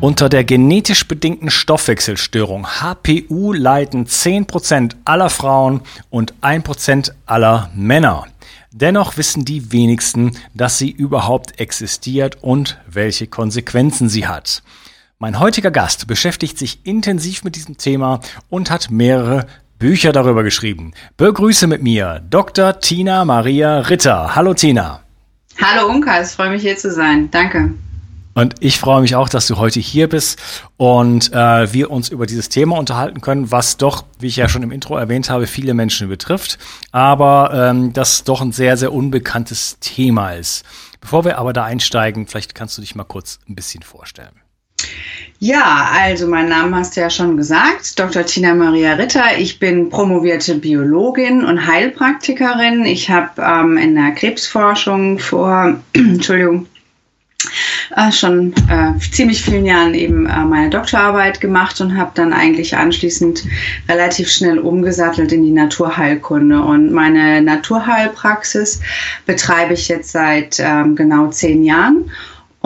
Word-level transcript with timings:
Unter 0.00 0.28
der 0.28 0.44
genetisch 0.44 1.08
bedingten 1.08 1.50
Stoffwechselstörung 1.50 2.66
HPU 2.66 3.54
leiden 3.54 4.06
10% 4.06 4.92
aller 5.06 5.30
Frauen 5.30 5.80
und 6.10 6.34
1% 6.42 7.12
aller 7.24 7.70
Männer. 7.74 8.26
Dennoch 8.72 9.16
wissen 9.16 9.46
die 9.46 9.72
wenigsten, 9.72 10.32
dass 10.52 10.76
sie 10.76 10.90
überhaupt 10.90 11.58
existiert 11.60 12.42
und 12.42 12.78
welche 12.86 13.26
Konsequenzen 13.26 14.10
sie 14.10 14.26
hat. 14.26 14.62
Mein 15.18 15.40
heutiger 15.40 15.70
Gast 15.70 16.06
beschäftigt 16.06 16.58
sich 16.58 16.80
intensiv 16.84 17.42
mit 17.42 17.56
diesem 17.56 17.78
Thema 17.78 18.20
und 18.50 18.70
hat 18.70 18.90
mehrere 18.90 19.46
Bücher 19.78 20.12
darüber 20.12 20.42
geschrieben. 20.42 20.92
Begrüße 21.16 21.66
mit 21.66 21.82
mir 21.82 22.20
Dr. 22.28 22.80
Tina 22.80 23.24
Maria 23.24 23.80
Ritter. 23.80 24.36
Hallo 24.36 24.52
Tina. 24.52 25.00
Hallo 25.58 25.88
Unka, 25.88 26.18
es 26.18 26.34
freut 26.34 26.50
mich 26.50 26.60
hier 26.60 26.76
zu 26.76 26.92
sein. 26.92 27.30
Danke. 27.30 27.72
Und 28.36 28.56
ich 28.60 28.78
freue 28.78 29.00
mich 29.00 29.16
auch, 29.16 29.30
dass 29.30 29.46
du 29.46 29.56
heute 29.56 29.80
hier 29.80 30.10
bist 30.10 30.38
und 30.76 31.32
äh, 31.32 31.72
wir 31.72 31.90
uns 31.90 32.10
über 32.10 32.26
dieses 32.26 32.50
Thema 32.50 32.76
unterhalten 32.76 33.22
können, 33.22 33.50
was 33.50 33.78
doch, 33.78 34.04
wie 34.20 34.26
ich 34.26 34.36
ja 34.36 34.46
schon 34.46 34.62
im 34.62 34.72
Intro 34.72 34.98
erwähnt 34.98 35.30
habe, 35.30 35.46
viele 35.46 35.72
Menschen 35.72 36.10
betrifft, 36.10 36.58
aber 36.92 37.50
ähm, 37.54 37.94
das 37.94 38.24
doch 38.24 38.42
ein 38.42 38.52
sehr, 38.52 38.76
sehr 38.76 38.92
unbekanntes 38.92 39.78
Thema 39.80 40.32
ist. 40.32 40.66
Bevor 41.00 41.24
wir 41.24 41.38
aber 41.38 41.54
da 41.54 41.64
einsteigen, 41.64 42.26
vielleicht 42.26 42.54
kannst 42.54 42.76
du 42.76 42.82
dich 42.82 42.94
mal 42.94 43.04
kurz 43.04 43.38
ein 43.48 43.54
bisschen 43.54 43.82
vorstellen. 43.82 44.42
Ja, 45.38 45.88
also 45.98 46.26
mein 46.26 46.50
Name 46.50 46.76
hast 46.76 46.94
du 46.94 47.00
ja 47.00 47.08
schon 47.08 47.38
gesagt, 47.38 47.98
Dr. 47.98 48.26
Tina 48.26 48.54
Maria 48.54 48.92
Ritter. 48.94 49.38
Ich 49.38 49.58
bin 49.58 49.88
promovierte 49.88 50.56
Biologin 50.56 51.42
und 51.42 51.66
Heilpraktikerin. 51.66 52.84
Ich 52.84 53.08
habe 53.08 53.40
ähm, 53.40 53.78
in 53.78 53.94
der 53.94 54.10
Krebsforschung 54.10 55.18
vor, 55.18 55.80
Entschuldigung, 55.94 56.66
äh, 57.94 58.10
schon 58.10 58.52
äh, 58.68 58.98
ziemlich 58.98 59.42
vielen 59.44 59.66
Jahren 59.66 59.94
eben 59.94 60.26
äh, 60.26 60.44
meine 60.44 60.70
Doktorarbeit 60.70 61.40
gemacht 61.40 61.80
und 61.80 61.96
habe 61.96 62.12
dann 62.14 62.32
eigentlich 62.32 62.76
anschließend 62.76 63.44
relativ 63.88 64.30
schnell 64.30 64.58
umgesattelt 64.58 65.32
in 65.32 65.44
die 65.44 65.52
Naturheilkunde. 65.52 66.60
Und 66.60 66.92
meine 66.92 67.42
Naturheilpraxis 67.42 68.80
betreibe 69.26 69.74
ich 69.74 69.88
jetzt 69.88 70.12
seit 70.12 70.58
ähm, 70.60 70.96
genau 70.96 71.28
zehn 71.28 71.62
Jahren 71.62 72.10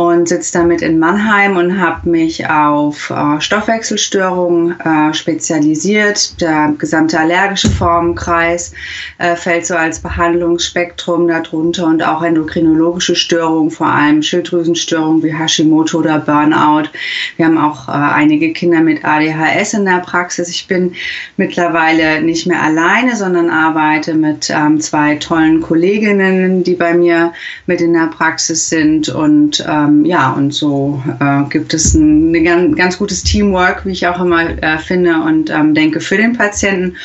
und 0.00 0.28
sitze 0.28 0.54
damit 0.54 0.80
in 0.80 0.98
Mannheim 0.98 1.58
und 1.58 1.78
habe 1.78 2.08
mich 2.08 2.48
auf 2.48 3.10
äh, 3.10 3.38
Stoffwechselstörungen 3.38 4.80
äh, 4.80 5.12
spezialisiert. 5.12 6.40
Der 6.40 6.72
gesamte 6.78 7.20
allergische 7.20 7.68
Formenkreis 7.68 8.72
äh, 9.18 9.36
fällt 9.36 9.66
so 9.66 9.74
als 9.74 9.98
Behandlungsspektrum 9.98 11.28
darunter 11.28 11.86
und 11.86 12.02
auch 12.02 12.22
endokrinologische 12.22 13.14
Störungen, 13.14 13.70
vor 13.70 13.88
allem 13.88 14.22
Schilddrüsenstörungen 14.22 15.22
wie 15.22 15.34
Hashimoto 15.34 15.98
oder 15.98 16.18
Burnout. 16.18 16.88
Wir 17.36 17.44
haben 17.44 17.58
auch 17.58 17.86
äh, 17.88 17.92
einige 17.92 18.54
Kinder 18.54 18.80
mit 18.80 19.04
ADHS 19.04 19.74
in 19.74 19.84
der 19.84 19.98
Praxis. 19.98 20.48
Ich 20.48 20.66
bin 20.66 20.94
mittlerweile 21.36 22.22
nicht 22.22 22.46
mehr 22.46 22.62
alleine, 22.62 23.16
sondern 23.16 23.50
arbeite 23.50 24.14
mit 24.14 24.48
ähm, 24.48 24.80
zwei 24.80 25.16
tollen 25.16 25.60
Kolleginnen, 25.60 26.64
die 26.64 26.74
bei 26.74 26.94
mir 26.94 27.34
mit 27.66 27.82
in 27.82 27.92
der 27.92 28.06
Praxis 28.06 28.70
sind 28.70 29.10
und 29.10 29.62
ähm, 29.68 29.89
ähm, 29.90 30.04
ja, 30.04 30.32
und 30.32 30.52
so 30.52 31.02
äh, 31.20 31.42
gibt 31.48 31.74
es 31.74 31.94
ein, 31.94 32.34
ein 32.34 32.74
ganz, 32.74 32.98
gutes 32.98 33.22
Teamwork, 33.22 33.84
wie 33.84 33.92
ich 33.92 34.06
auch 34.06 34.20
immer 34.20 34.62
äh, 34.62 34.78
finde 34.78 35.20
und 35.20 35.50
ähm, 35.50 35.74
denke, 35.74 36.00
für 36.00 36.16
den 36.16 36.36
Patienten. 36.36 36.96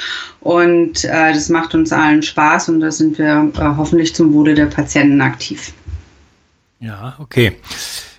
Und 0.41 1.03
äh, 1.05 1.33
das 1.33 1.49
macht 1.49 1.73
uns 1.73 1.91
allen 1.91 2.21
Spaß 2.21 2.69
und 2.69 2.79
da 2.79 2.91
sind 2.91 3.17
wir 3.17 3.51
äh, 3.57 3.61
hoffentlich 3.77 4.13
zum 4.13 4.33
Wohle 4.33 4.53
der 4.53 4.67
Patienten 4.67 5.21
aktiv. 5.21 5.73
Ja, 6.79 7.15
okay. 7.19 7.53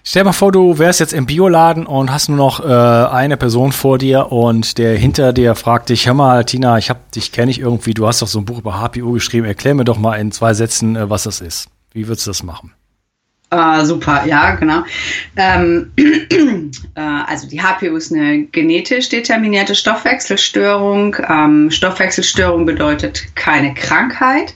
Stell 0.02 0.22
dir 0.22 0.26
mal 0.26 0.32
vor, 0.32 0.52
du 0.52 0.78
wärst 0.78 1.00
jetzt 1.00 1.12
im 1.12 1.26
Bioladen 1.26 1.84
und 1.84 2.12
hast 2.12 2.28
nur 2.28 2.38
noch 2.38 2.60
äh, 2.60 2.64
eine 2.64 3.36
Person 3.36 3.72
vor 3.72 3.98
dir 3.98 4.30
und 4.30 4.78
der 4.78 4.96
hinter 4.96 5.32
dir 5.32 5.54
fragt 5.56 5.88
dich, 5.88 6.06
hör 6.06 6.14
mal, 6.14 6.44
Tina, 6.44 6.78
ich 6.78 6.90
hab 6.90 7.10
dich 7.12 7.32
kenne 7.32 7.50
ich 7.50 7.58
irgendwie, 7.58 7.92
du 7.92 8.06
hast 8.06 8.22
doch 8.22 8.28
so 8.28 8.38
ein 8.38 8.44
Buch 8.44 8.58
über 8.58 8.80
HPU 8.80 9.12
geschrieben, 9.12 9.46
erklär 9.46 9.74
mir 9.74 9.84
doch 9.84 9.98
mal 9.98 10.14
in 10.16 10.30
zwei 10.30 10.54
Sätzen, 10.54 10.96
äh, 10.96 11.10
was 11.10 11.24
das 11.24 11.40
ist. 11.40 11.68
Wie 11.92 12.06
würdest 12.06 12.26
du 12.26 12.30
das 12.30 12.42
machen? 12.42 12.72
Ah, 13.50 13.84
super, 13.84 14.26
ja, 14.26 14.56
genau. 14.56 14.82
Ähm, 15.36 15.92
äh, 16.96 17.00
also 17.00 17.48
die 17.48 17.62
HPU 17.62 17.94
ist 17.94 18.12
eine 18.12 18.42
genetisch 18.46 19.08
determinierte 19.08 19.76
Stoffwechselstörung. 19.76 21.16
Ähm, 21.28 21.70
Stoffwechselstörung 21.70 22.66
bedeutet 22.66 23.22
keine 23.36 23.72
Krankheit 23.74 24.52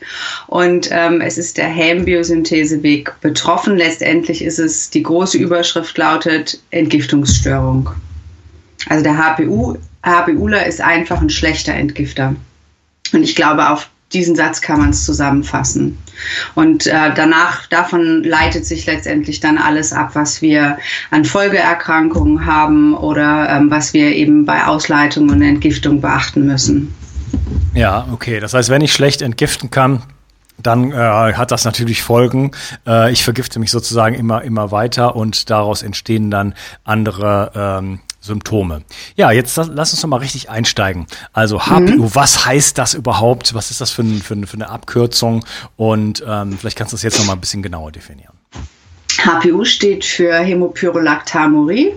und 0.48 0.88
ähm, 0.90 1.20
es 1.20 1.38
ist 1.38 1.56
der 1.56 1.68
Helmbiosyntheseweg 1.68 3.14
betroffen. 3.20 3.76
Letztendlich 3.76 4.42
ist 4.42 4.58
es, 4.58 4.90
die 4.90 5.04
große 5.04 5.38
Überschrift 5.38 5.96
lautet 5.96 6.60
Entgiftungsstörung. 6.72 7.90
Also 8.88 9.04
der 9.04 9.16
HPU, 9.16 9.76
HPUler 10.04 10.66
ist 10.66 10.80
einfach 10.80 11.20
ein 11.20 11.30
schlechter 11.30 11.74
Entgifter. 11.74 12.34
Und 13.12 13.22
ich 13.22 13.36
glaube, 13.36 13.70
auf 13.70 13.88
diesen 14.12 14.34
Satz 14.34 14.60
kann 14.60 14.80
man 14.80 14.90
es 14.90 15.04
zusammenfassen. 15.04 15.98
Und 16.54 16.86
äh, 16.86 17.14
danach, 17.14 17.66
davon 17.66 18.22
leitet 18.24 18.66
sich 18.66 18.86
letztendlich 18.86 19.40
dann 19.40 19.58
alles 19.58 19.92
ab, 19.92 20.10
was 20.14 20.42
wir 20.42 20.78
an 21.10 21.24
Folgeerkrankungen 21.24 22.44
haben 22.44 22.94
oder 22.94 23.48
ähm, 23.50 23.70
was 23.70 23.94
wir 23.94 24.14
eben 24.14 24.44
bei 24.44 24.66
Ausleitung 24.66 25.30
und 25.30 25.42
Entgiftung 25.42 26.00
beachten 26.00 26.46
müssen. 26.46 26.94
Ja, 27.74 28.06
okay. 28.12 28.40
Das 28.40 28.54
heißt, 28.54 28.68
wenn 28.68 28.82
ich 28.82 28.92
schlecht 28.92 29.22
entgiften 29.22 29.70
kann, 29.70 30.02
dann 30.58 30.92
äh, 30.92 30.94
hat 30.96 31.50
das 31.50 31.64
natürlich 31.64 32.02
Folgen. 32.02 32.50
Äh, 32.86 33.12
ich 33.12 33.24
vergifte 33.24 33.58
mich 33.58 33.70
sozusagen 33.70 34.14
immer, 34.14 34.42
immer 34.42 34.70
weiter 34.70 35.16
und 35.16 35.50
daraus 35.50 35.82
entstehen 35.82 36.30
dann 36.30 36.54
andere 36.84 37.52
ähm, 37.54 38.00
Symptome. 38.20 38.82
Ja, 39.16 39.30
jetzt 39.30 39.56
lass 39.56 39.92
uns 39.92 40.02
noch 40.02 40.10
mal 40.10 40.18
richtig 40.18 40.50
einsteigen. 40.50 41.06
Also 41.32 41.66
HPU, 41.66 42.04
mhm. 42.04 42.14
was 42.14 42.44
heißt 42.44 42.76
das 42.78 42.94
überhaupt? 42.94 43.54
Was 43.54 43.70
ist 43.70 43.80
das 43.80 43.90
für, 43.90 44.02
ein, 44.02 44.20
für, 44.22 44.36
für 44.46 44.54
eine 44.54 44.68
Abkürzung? 44.68 45.44
Und 45.76 46.22
ähm, 46.26 46.58
vielleicht 46.58 46.76
kannst 46.76 46.92
du 46.92 46.96
das 46.96 47.02
jetzt 47.02 47.18
noch 47.18 47.26
mal 47.26 47.32
ein 47.32 47.40
bisschen 47.40 47.62
genauer 47.62 47.92
definieren. 47.92 48.39
HPU 49.18 49.64
steht 49.64 50.04
für 50.04 50.34
Hämopyrolactamurie. 50.34 51.88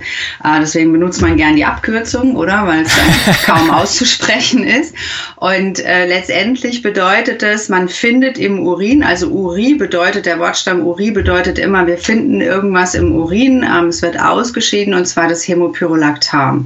Äh, 0.44 0.60
deswegen 0.60 0.92
benutzt 0.92 1.22
man 1.22 1.38
gern 1.38 1.56
die 1.56 1.66
Abkürzung, 1.66 2.36
oder? 2.36 2.68
Weil 2.68 2.84
es 2.84 2.96
kaum 3.46 3.70
auszusprechen 3.70 4.64
ist. 4.64 4.96
Und 5.36 5.80
äh, 5.80 6.06
letztendlich 6.06 6.82
bedeutet 6.82 7.44
es, 7.44 7.70
man 7.70 7.90
findet 7.90 8.38
im 8.38 8.60
Urin, 8.66 9.04
also 9.04 9.28
Uri 9.28 9.76
bedeutet, 9.76 10.26
der 10.26 10.40
Wortstamm 10.40 10.82
Uri 10.82 11.12
bedeutet 11.12 11.60
immer, 11.60 11.88
wir 11.88 11.98
finden 11.98 12.42
irgendwas 12.42 12.96
im 12.96 13.14
Urin. 13.16 13.64
Ähm, 13.64 13.88
es 13.88 14.02
wird 14.02 14.20
ausgeschieden 14.20 14.94
und 14.94 15.06
zwar 15.06 15.28
das 15.28 15.48
Hämopyrolactam. 15.48 16.66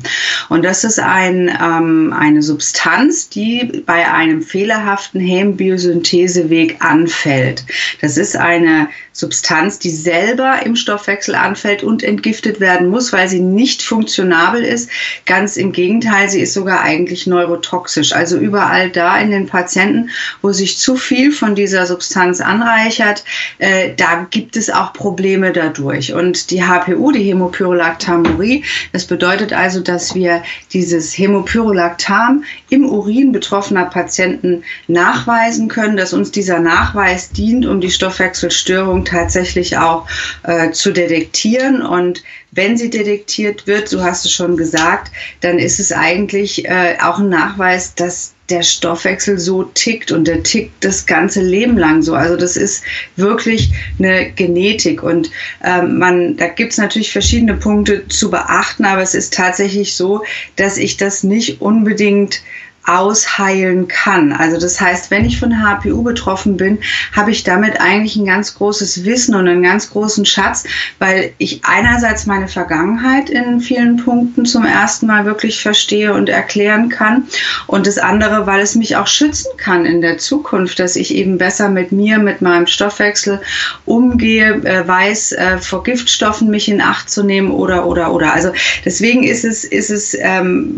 Und 0.50 0.64
das 0.64 0.84
ist 0.84 1.00
ein, 1.00 1.50
ähm, 1.62 2.14
eine 2.18 2.42
Substanz, 2.42 3.30
die 3.30 3.84
bei 3.86 4.12
einem 4.12 4.42
fehlerhaften 4.42 5.20
Hämbiosyntheseweg 5.20 6.78
anfällt. 6.80 7.66
Das 8.02 8.18
ist 8.18 8.36
eine 8.38 8.90
Substanz, 9.12 9.80
die 9.80 9.90
selber 9.90 10.37
im 10.66 10.75
Stoffwechsel 10.75 11.36
anfällt 11.36 11.84
und 11.84 12.04
entgiftet 12.04 12.60
werden 12.60 12.89
muss, 12.89 13.13
weil 13.13 13.28
sie 13.28 13.39
nicht 13.39 13.81
funktionabel 13.81 14.63
ist. 14.63 14.89
Ganz 15.25 15.57
im 15.57 15.72
Gegenteil, 15.72 16.30
sie 16.30 16.42
ist 16.42 16.54
sogar 16.54 16.81
eigentlich 16.81 17.28
neurotoxisch. 17.28 18.13
Also 18.13 18.38
überall 18.38 18.89
da 18.89 19.18
in 19.19 19.31
den 19.31 19.48
Patienten, 19.48 20.10
wo 20.42 20.51
sich 20.51 20.78
zu 20.78 20.95
viel 20.95 21.31
von 21.31 21.56
dieser 21.56 21.86
Substanz 21.86 22.42
anreichert, 22.42 23.24
äh, 23.57 23.94
da 23.95 24.28
gibt 24.30 24.57
es 24.57 24.69
auch 24.69 24.94
Probleme 24.94 25.51
dadurch. 25.51 26.13
Und 26.13 26.51
die 26.51 26.63
HPU, 26.63 27.12
die 27.12 27.24
Hämopyrolactamurie, 27.24 28.63
das 28.94 29.06
bedeutet 29.06 29.54
also, 29.54 29.81
dass 29.81 30.16
wir 30.16 30.44
dieses 30.74 31.18
Hämopyrolactam 31.18 32.44
im 32.69 32.86
Urin 32.86 33.31
betroffener 33.31 33.86
Patienten 33.86 34.63
nachweisen 34.88 35.68
können, 35.68 35.98
dass 35.98 36.13
uns 36.13 36.31
dieser 36.31 36.60
Nachweis 36.60 37.31
dient, 37.31 37.66
um 37.66 37.81
die 37.81 37.92
Stoffwechselstörung 37.92 39.06
tatsächlich 39.06 39.78
auch 39.78 40.07
äh, 40.44 40.72
zu 40.72 40.92
detektieren. 40.92 41.82
Und 41.82 42.24
wenn 42.52 42.78
sie 42.78 42.90
detektiert 42.90 43.68
wird, 43.68 43.90
so 43.90 44.04
hast 44.04 44.26
du 44.26 44.30
schon 44.30 44.58
gesagt, 44.58 45.12
dann 45.42 45.60
ist 45.60 45.80
es 45.80 45.92
eigentlich 45.92 46.66
äh, 46.66 46.98
auch 47.02 47.20
ein 47.20 47.30
Nachweis, 47.30 47.96
dass 47.96 48.34
der 48.50 48.64
Stoffwechsel 48.64 49.38
so 49.40 49.64
tickt 49.64 50.12
und 50.12 50.26
der 50.26 50.44
tickt 50.44 50.84
das 50.84 51.06
ganze 51.06 51.42
Leben 51.42 51.78
lang 51.78 52.02
so. 52.02 52.14
Also 52.14 52.38
das 52.38 52.56
ist 52.56 52.84
wirklich 53.16 53.72
eine 54.00 54.32
Genetik 54.32 55.04
und 55.04 55.30
ähm, 55.64 55.98
man, 55.98 56.38
da 56.38 56.48
gibt 56.48 56.72
es 56.72 56.78
natürlich 56.78 57.12
verschiedene 57.12 57.56
Punkte 57.56 58.08
zu 58.08 58.32
beachten, 58.32 58.86
aber 58.86 59.02
es 59.02 59.16
ist 59.16 59.34
tatsächlich 59.34 59.96
so, 59.96 60.24
dass 60.56 60.78
ich 60.78 60.98
das 60.98 61.24
nicht 61.24 61.62
unbedingt 61.62 62.42
ausheilen 62.88 63.88
kann. 63.88 64.31
Also 64.31 64.57
das 64.60 64.80
heißt, 64.80 65.12
wenn 65.12 65.25
ich 65.25 65.39
von 65.39 65.62
HPU 65.62 66.04
betroffen 66.04 66.56
bin, 66.56 66.80
habe 67.13 67.31
ich 67.31 67.44
damit 67.44 67.81
eigentlich 67.81 68.16
ein 68.16 68.25
ganz 68.25 68.56
großes 68.56 69.04
Wissen 69.04 69.36
und 69.36 69.48
einen 69.48 69.62
ganz 69.62 69.89
großen 69.89 70.25
Schatz, 70.25 70.63
weil 70.98 71.34
ich 71.38 71.66
einerseits 71.66 72.25
meine 72.25 72.48
Vergangenheit 72.48 73.30
in 73.30 73.60
vielen 73.60 73.98
Punkten 73.98 74.45
zum 74.45 74.66
ersten 74.66 75.07
Mal 75.07 75.25
wirklich 75.25 75.62
verstehe 75.62 76.13
und 76.13 76.30
erklären 76.30 76.88
kann 76.88 77.28
und 77.68 77.88
das 77.88 77.98
andere, 77.98 78.48
weil 78.48 78.62
es 78.62 78.75
mich 78.75 78.95
auch 78.95 79.07
schützen 79.07 79.51
kann 79.57 79.86
in 79.86 80.01
der 80.01 80.18
Zukunft, 80.18 80.80
dass 80.80 80.95
ich 80.95 81.13
eben 81.13 81.38
besser 81.38 81.68
mit 81.69 81.92
mir, 81.92 82.19
mit 82.19 82.42
meinem 82.42 82.68
Stoffwechsel 82.68 83.42
umgehe, 83.86 84.63
äh, 84.63 84.88
weiß, 84.88 85.33
äh, 85.33 85.57
vor 85.57 85.83
Giftstoffen 85.83 86.50
mich 86.50 86.69
in 86.69 86.81
Acht 86.81 87.10
zu 87.10 87.24
nehmen 87.24 87.51
oder 87.51 87.86
oder 87.86 88.13
oder. 88.13 88.33
Also 88.33 88.54
deswegen 88.86 89.24
ist 89.24 89.44
es 89.44 89.66
ist 89.66 89.90
es 89.90 90.16
ähm, 90.18 90.72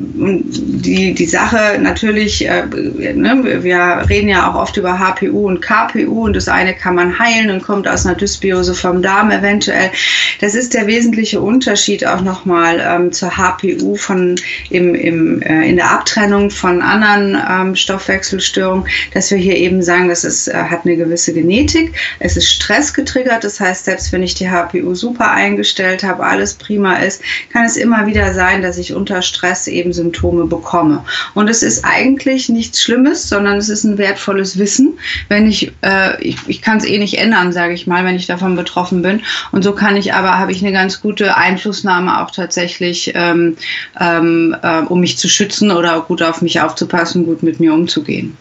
die 0.50 1.14
die 1.14 1.28
Sache 1.28 1.78
natürlich 1.80 1.99
natürlich, 2.02 2.48
äh, 2.48 2.66
ne, 2.66 3.64
wir 3.64 4.06
reden 4.10 4.30
ja 4.30 4.50
auch 4.50 4.56
oft 4.56 4.78
über 4.78 5.00
HPU 5.00 5.48
und 5.48 5.62
KPU 5.62 6.26
und 6.26 6.36
das 6.36 6.48
eine 6.48 6.74
kann 6.74 6.96
man 6.96 7.20
heilen 7.20 7.52
und 7.52 7.62
kommt 7.62 7.88
aus 7.88 8.06
einer 8.06 8.16
Dysbiose 8.16 8.74
vom 8.74 9.02
Darm 9.02 9.32
eventuell. 9.32 9.92
Das 10.40 10.56
ist 10.56 10.74
der 10.74 10.88
wesentliche 10.88 11.42
Unterschied 11.42 12.06
auch 12.06 12.22
nochmal 12.22 12.80
ähm, 12.80 13.12
zur 13.12 13.38
HPU 13.38 13.96
von 13.96 14.36
im, 14.70 14.96
im, 14.96 15.42
äh, 15.42 15.68
in 15.68 15.76
der 15.76 15.92
Abtrennung 15.92 16.50
von 16.52 16.82
anderen 16.82 17.38
ähm, 17.50 17.76
Stoffwechselstörungen, 17.76 18.88
dass 19.14 19.32
wir 19.32 19.38
hier 19.38 19.58
eben 19.58 19.82
sagen, 19.82 20.08
das 20.08 20.24
ist, 20.24 20.48
äh, 20.48 20.54
hat 20.54 20.86
eine 20.86 20.96
gewisse 20.96 21.34
Genetik, 21.34 21.94
es 22.20 22.38
ist 22.38 22.50
Stress 22.50 22.94
getriggert, 22.94 23.44
das 23.44 23.60
heißt, 23.60 23.86
selbst 23.86 24.14
wenn 24.14 24.24
ich 24.24 24.36
die 24.36 24.50
HPU 24.50 24.96
super 24.96 25.32
eingestellt 25.32 26.04
habe, 26.04 26.24
alles 26.24 26.54
prima 26.54 26.96
ist, 26.96 27.22
kann 27.52 27.66
es 27.66 27.76
immer 27.76 28.08
wieder 28.08 28.34
sein, 28.34 28.62
dass 28.62 28.78
ich 28.78 28.94
unter 28.94 29.22
Stress 29.22 29.68
eben 29.68 29.92
Symptome 29.92 30.46
bekomme. 30.46 31.04
Und 31.34 31.50
es 31.50 31.62
ist 31.62 31.84
eigentlich 31.90 32.50
nichts 32.50 32.82
Schlimmes, 32.82 33.28
sondern 33.30 33.58
es 33.58 33.70
ist 33.70 33.84
ein 33.84 33.98
wertvolles 33.98 34.58
Wissen. 34.58 34.98
Wenn 35.28 35.48
ich, 35.48 35.72
äh, 35.82 36.22
ich, 36.22 36.38
ich 36.48 36.62
kann 36.62 36.78
es 36.78 36.86
eh 36.86 36.98
nicht 36.98 37.18
ändern, 37.18 37.52
sage 37.52 37.74
ich 37.74 37.88
mal, 37.88 38.06
wenn 38.06 38.16
ich 38.16 38.28
davon 38.28 38.56
betroffen 38.56 39.02
bin. 39.02 39.22
Und 39.52 39.64
so 39.64 39.74
kann 39.74 39.98
ich 39.98 40.14
aber, 40.14 40.38
habe 40.38 40.52
ich 40.52 40.62
eine 40.62 40.72
ganz 40.72 41.02
gute 41.02 41.38
Einflussnahme 41.38 42.22
auch 42.22 42.32
tatsächlich, 42.32 43.12
ähm, 43.16 43.56
ähm, 44.00 44.56
äh, 44.62 44.82
um 44.82 45.00
mich 45.00 45.18
zu 45.18 45.30
schützen 45.30 45.72
oder 45.72 46.02
gut 46.02 46.22
auf 46.22 46.42
mich 46.42 46.62
aufzupassen, 46.62 47.26
gut 47.26 47.44
mit 47.44 47.60
mir 47.60 47.74
umzugehen. 47.74 48.38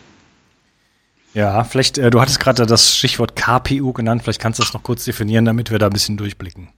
Ja, 1.35 1.63
vielleicht, 1.65 1.99
äh, 1.99 2.11
du 2.11 2.21
hattest 2.21 2.41
gerade 2.41 2.67
das 2.67 2.97
Stichwort 2.97 3.37
KPU 3.37 3.93
genannt, 3.93 4.23
vielleicht 4.23 4.41
kannst 4.41 4.59
du 4.59 4.63
das 4.63 4.75
noch 4.75 4.83
kurz 4.83 5.05
definieren, 5.05 5.45
damit 5.45 5.71
wir 5.71 5.79
da 5.79 5.87
ein 5.87 5.93
bisschen 5.93 6.17
durchblicken. 6.17 6.69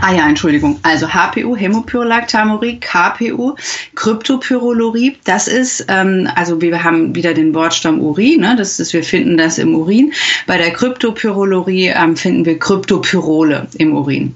Ah 0.00 0.12
ja, 0.12 0.28
Entschuldigung. 0.28 0.78
Also 0.82 1.08
HPU, 1.08 1.56
Hämopyrolactamurie, 1.56 2.80
KPU, 2.80 3.54
Kryptopyrolurie. 3.94 5.16
Das 5.24 5.48
ist, 5.48 5.86
ähm, 5.88 6.28
also 6.34 6.60
wir 6.60 6.82
haben 6.82 7.14
wieder 7.14 7.34
den 7.34 7.54
Wortstamm 7.54 8.00
Urin. 8.00 8.40
Ne? 8.40 8.56
Das 8.56 8.80
ist, 8.80 8.92
wir 8.92 9.04
finden 9.04 9.36
das 9.36 9.58
im 9.58 9.74
Urin. 9.74 10.12
Bei 10.46 10.56
der 10.58 10.72
Kryptopyrolurie 10.72 11.88
ähm, 11.88 12.16
finden 12.16 12.44
wir 12.44 12.58
Kryptopyrole 12.58 13.66
im 13.76 13.94
Urin. 13.96 14.34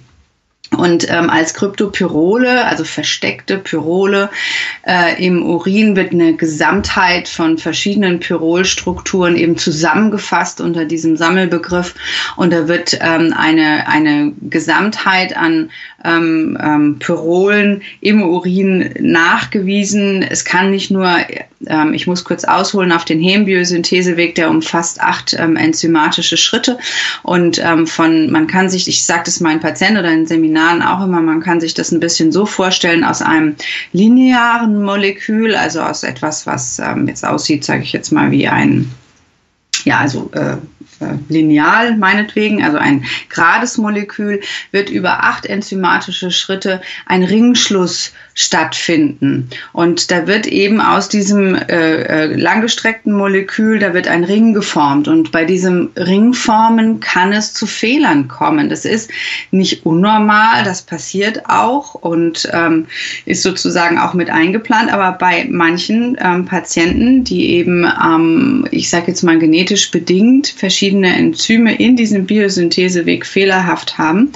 Und 0.77 1.09
ähm, 1.11 1.29
als 1.29 1.55
Kryptopyrole, 1.55 2.65
also 2.65 2.85
versteckte 2.85 3.59
Pyrole 3.59 4.31
äh, 4.87 5.25
im 5.25 5.45
Urin, 5.45 5.97
wird 5.97 6.13
eine 6.13 6.35
Gesamtheit 6.35 7.29
von 7.29 7.59
verschiedenen 7.59 8.21
Pyrolstrukturen 8.21 9.37
eben 9.37 9.59
zusammengefasst 9.59 10.61
unter 10.61 10.85
diesem 10.85 11.17
Sammelbegriff. 11.17 11.95
Und 12.37 12.53
da 12.53 12.69
wird 12.69 12.99
ähm, 13.01 13.35
eine, 13.37 13.87
eine 13.87 14.33
Gesamtheit 14.49 15.37
an 15.37 15.71
ähm, 16.05 16.59
ähm, 16.61 16.99
Pyrolen 16.99 17.83
im 18.01 18.23
Urin 18.23 18.91
nachgewiesen. 18.99 20.23
Es 20.23 20.45
kann 20.45 20.71
nicht 20.71 20.91
nur, 20.91 21.09
ähm, 21.67 21.93
ich 21.95 22.07
muss 22.07 22.25
kurz 22.25 22.45
ausholen, 22.45 22.93
auf 22.93 23.05
den 23.05 23.21
Hembiosyntheseweg, 23.21 24.35
der 24.35 24.51
umfasst 24.51 25.01
acht 25.01 25.37
ähm, 25.39 25.57
enzymatische 25.57 26.37
Schritte. 26.37 26.79
Und 27.23 27.61
ähm, 27.65 27.87
von, 27.87 28.31
man 28.33 28.47
kann 28.47 28.69
sich, 28.69 28.89
ich 28.89 29.05
sage 29.05 29.23
das 29.27 29.41
meinen 29.41 29.61
Patienten 29.61 29.99
oder 29.99 30.11
in 30.11 30.27
Seminaren 30.27 30.62
auch 30.83 31.05
immer, 31.05 31.21
man 31.21 31.41
kann 31.41 31.61
sich 31.61 31.75
das 31.75 31.91
ein 31.91 31.99
bisschen 31.99 32.31
so 32.31 32.47
vorstellen, 32.47 33.03
aus 33.03 33.23
einem 33.23 33.57
linearen 33.93 34.83
Molekül, 34.83 35.57
also 35.57 35.81
aus 35.81 36.05
etwas, 36.05 36.47
was 36.47 36.79
ähm, 36.79 37.09
jetzt 37.09 37.25
aussieht, 37.25 37.65
sage 37.65 37.83
ich 37.83 37.93
jetzt 37.93 38.13
mal, 38.13 38.31
wie 38.31 38.47
ein 38.47 38.91
ja, 39.85 39.99
also 39.99 40.31
äh, 40.33 40.57
Lineal 41.29 41.97
meinetwegen, 41.97 42.63
also 42.63 42.79
ein 42.79 43.05
gerades 43.29 43.79
Molekül, 43.79 44.41
wird 44.71 44.91
über 44.91 45.25
acht 45.25 45.47
enzymatische 45.47 46.31
Schritte 46.31 46.81
ein 47.07 47.23
Ringschluss 47.23 48.13
stattfinden. 48.35 49.49
Und 49.73 50.11
da 50.11 50.27
wird 50.27 50.47
eben 50.47 50.81
aus 50.81 51.09
diesem 51.09 51.55
äh, 51.55 52.03
äh, 52.03 52.35
langgestreckten 52.35 53.13
Molekül, 53.13 53.79
da 53.79 53.93
wird 53.95 54.09
ein 54.09 54.25
Ring 54.25 54.55
geformt. 54.55 55.09
Und 55.09 55.33
bei 55.33 55.45
diesem 55.45 55.91
Ringformen 55.97 57.01
kann 57.01 57.33
es 57.33 57.53
zu 57.53 57.67
Fehlern 57.67 58.29
kommen. 58.29 58.71
Das 58.71 58.85
ist 58.85 59.11
nicht 59.51 59.85
unnormal, 59.85 60.65
das 60.65 60.83
passiert 60.83 61.47
auch 61.47 61.95
und 61.95 62.49
ähm, 62.53 62.87
ist 63.27 63.43
sozusagen 63.43 63.99
auch 63.99 64.15
mit 64.15 64.31
eingeplant. 64.31 64.93
Aber 64.93 65.13
bei 65.13 65.47
manchen 65.51 66.17
ähm, 66.21 66.47
Patienten, 66.47 67.25
die 67.25 67.51
eben, 67.51 67.85
ähm, 67.85 68.67
ich 68.71 68.89
sage 68.89 69.09
jetzt 69.09 69.23
mal 69.23 69.39
genetisch 69.39 69.91
bedingt, 69.91 70.49
verschiedene 70.49 70.92
Enzyme 70.93 71.75
in 71.75 71.97
diesem 71.97 72.27
Biosyntheseweg 72.27 73.25
fehlerhaft 73.25 73.99
haben, 73.99 74.33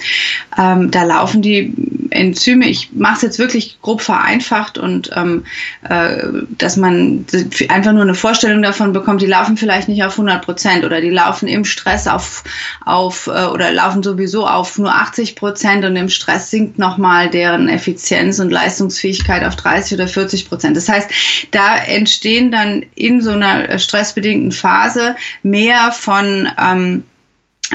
ähm, 0.58 0.90
da 0.90 1.04
laufen 1.04 1.42
die 1.42 1.72
Enzyme, 2.16 2.68
ich 2.68 2.90
mache 2.92 3.16
es 3.16 3.22
jetzt 3.22 3.38
wirklich 3.38 3.78
grob 3.82 4.00
vereinfacht 4.00 4.78
und 4.78 5.10
ähm, 5.14 5.44
äh, 5.88 6.24
dass 6.58 6.76
man 6.76 7.26
einfach 7.68 7.92
nur 7.92 8.02
eine 8.02 8.14
Vorstellung 8.14 8.62
davon 8.62 8.92
bekommt, 8.92 9.22
die 9.22 9.26
laufen 9.26 9.56
vielleicht 9.56 9.88
nicht 9.88 10.04
auf 10.04 10.12
100 10.12 10.44
Prozent 10.44 10.84
oder 10.84 11.00
die 11.00 11.10
laufen 11.10 11.48
im 11.48 11.64
Stress 11.64 12.06
auf, 12.06 12.44
auf 12.84 13.26
äh, 13.26 13.46
oder 13.46 13.70
laufen 13.72 14.02
sowieso 14.02 14.46
auf 14.46 14.78
nur 14.78 14.94
80 14.94 15.36
Prozent 15.36 15.84
und 15.84 15.96
im 15.96 16.08
Stress 16.08 16.50
sinkt 16.50 16.78
nochmal 16.78 17.30
deren 17.30 17.68
Effizienz 17.68 18.38
und 18.38 18.50
Leistungsfähigkeit 18.50 19.44
auf 19.44 19.56
30 19.56 19.94
oder 19.94 20.08
40 20.08 20.48
Prozent. 20.48 20.76
Das 20.76 20.88
heißt, 20.88 21.10
da 21.50 21.76
entstehen 21.76 22.50
dann 22.50 22.84
in 22.94 23.20
so 23.20 23.30
einer 23.30 23.78
stressbedingten 23.78 24.52
Phase 24.52 25.16
mehr 25.42 25.92
von 25.92 26.48
ähm, 26.58 27.04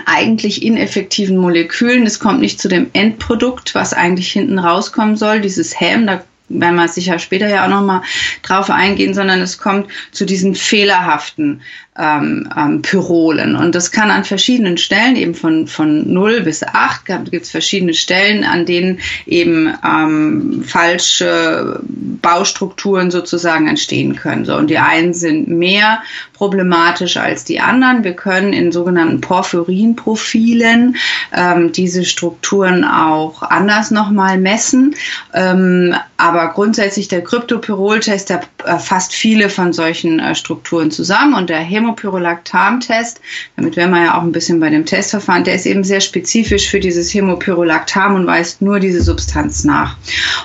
eigentlich 0.06 0.64
ineffektiven 0.64 1.38
Molekülen. 1.38 2.06
Es 2.06 2.20
kommt 2.20 2.40
nicht 2.40 2.62
zu 2.62 2.68
dem 2.68 2.90
Endprodukt, 2.94 3.76
was 3.76 3.94
eigentlich 3.94 4.32
hinten 4.32 4.60
rauskommen 4.60 5.18
soll, 5.18 5.42
dieses 5.42 5.80
Häm. 5.80 6.08
Da 6.08 6.24
werden 6.60 6.76
wir 6.76 6.88
sicher 6.88 7.20
später 7.20 7.50
ja 7.50 7.66
auch 7.66 7.70
nochmal 7.70 8.02
drauf 8.44 8.70
eingehen, 8.70 9.14
sondern 9.14 9.42
es 9.42 9.58
kommt 9.58 9.88
zu 10.12 10.26
diesen 10.26 10.56
fehlerhaften 10.56 11.62
ähm, 11.98 12.50
ähm, 12.56 12.82
Pyrolen. 12.82 13.56
Und 13.56 13.76
das 13.76 13.92
kann 13.92 14.12
an 14.12 14.24
verschiedenen 14.24 14.78
Stellen, 14.78 15.18
eben 15.18 15.36
von, 15.36 15.68
von 15.68 16.12
0 16.12 16.42
bis 16.42 16.64
8, 16.64 17.06
gibt 17.30 17.44
es 17.44 17.52
verschiedene 17.52 17.94
Stellen, 17.94 18.46
an 18.46 18.66
denen 18.66 19.00
eben 19.26 19.74
ähm, 19.86 20.64
falsche 20.66 21.82
Baustrukturen 21.84 23.12
sozusagen 23.12 23.68
entstehen 23.68 24.16
können. 24.16 24.46
So, 24.46 24.56
und 24.56 24.70
die 24.70 24.78
einen 24.78 25.14
sind 25.14 25.50
mehr 25.50 26.02
problematisch 26.34 27.18
als 27.18 27.44
die 27.44 27.60
anderen. 27.60 28.04
Wir 28.04 28.14
können 28.14 28.54
in 28.54 28.72
sogenannten 28.72 29.22
Porphyrinprofilen 29.22 30.96
ähm, 31.36 31.72
diese 31.72 32.06
Strukturen 32.06 32.84
auch 32.84 33.44
anders 33.44 33.92
nochmal 33.92 34.38
messen. 34.38 34.96
Ähm, 35.34 35.94
aber 36.18 36.41
grundsätzlich 36.48 37.08
der 37.08 37.24
Kryptopyrol-Test, 37.24 38.30
der 38.30 38.42
fasst 38.80 39.14
viele 39.14 39.50
von 39.50 39.74
solchen 39.74 40.20
äh, 40.20 40.36
Strukturen 40.36 40.92
zusammen 40.92 41.34
und 41.34 41.50
der 41.50 41.60
Hämopyrolactam-Test, 41.60 43.22
damit 43.56 43.76
wären 43.76 43.92
wir 43.92 44.04
ja 44.04 44.18
auch 44.18 44.24
ein 44.24 44.32
bisschen 44.32 44.60
bei 44.60 44.70
dem 44.70 44.86
Testverfahren, 44.86 45.44
der 45.44 45.56
ist 45.56 45.66
eben 45.66 45.84
sehr 45.84 46.02
spezifisch 46.02 46.70
für 46.70 46.80
dieses 46.80 47.14
Hämopyrolactam 47.14 48.16
und 48.16 48.28
weist 48.28 48.62
nur 48.62 48.80
diese 48.80 49.02
Substanz 49.02 49.64
nach. 49.64 49.98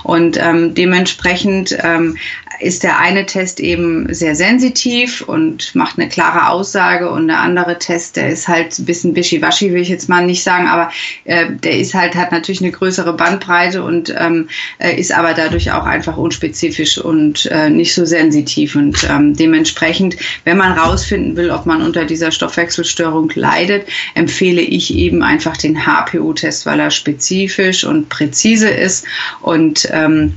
Und 0.02 0.38
ähm, 0.40 0.74
dementsprechend 0.74 1.76
ähm, 1.82 2.16
ist 2.60 2.82
der 2.82 2.98
eine 2.98 3.26
Test 3.26 3.60
eben 3.60 4.12
sehr 4.12 4.34
sensitiv 4.34 5.22
und 5.22 5.74
macht 5.74 5.98
eine 5.98 6.08
klare 6.08 6.48
Aussage 6.50 7.10
und 7.10 7.28
der 7.28 7.40
andere 7.40 7.78
Test, 7.78 8.16
der 8.16 8.28
ist 8.28 8.48
halt 8.48 8.78
ein 8.78 8.84
bisschen 8.84 9.14
wischiwaschi, 9.16 9.72
will 9.72 9.82
ich 9.82 9.88
jetzt 9.88 10.08
mal 10.08 10.24
nicht 10.24 10.42
sagen, 10.42 10.66
aber 10.66 10.90
äh, 11.24 11.46
der 11.50 11.78
ist 11.78 11.94
halt, 11.94 12.14
hat 12.14 12.32
natürlich 12.32 12.60
eine 12.60 12.72
größere 12.72 13.12
Bandbreite 13.12 13.82
und 13.82 14.14
ähm, 14.18 14.48
äh, 14.78 14.98
ist 14.98 15.12
aber 15.12 15.34
dadurch 15.34 15.72
auch 15.72 15.84
einfach 15.84 16.16
unspezifisch 16.16 16.98
und 16.98 17.46
äh, 17.46 17.70
nicht 17.70 17.94
so 17.94 18.04
sensitiv. 18.04 18.76
Und 18.76 19.06
ähm, 19.10 19.34
dementsprechend, 19.36 20.16
wenn 20.44 20.56
man 20.56 20.72
rausfinden 20.72 21.36
will, 21.36 21.50
ob 21.50 21.66
man 21.66 21.82
unter 21.82 22.04
dieser 22.04 22.30
Stoffwechselstörung 22.30 23.30
leidet, 23.34 23.86
empfehle 24.14 24.62
ich 24.62 24.94
eben 24.94 25.22
einfach 25.22 25.56
den 25.56 25.86
HPU-Test, 25.86 26.66
weil 26.66 26.80
er 26.80 26.90
spezifisch 26.90 27.84
und 27.84 28.08
präzise 28.08 28.68
ist 28.68 29.06
und 29.40 29.88
ähm, 29.92 30.34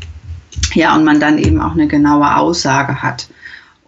ja, 0.74 0.96
und 0.96 1.04
man 1.04 1.20
dann 1.20 1.38
eben 1.38 1.62
auch 1.62 1.74
eine 1.74 1.88
genaue 1.88 2.36
Aussage 2.38 3.02
hat. 3.02 3.29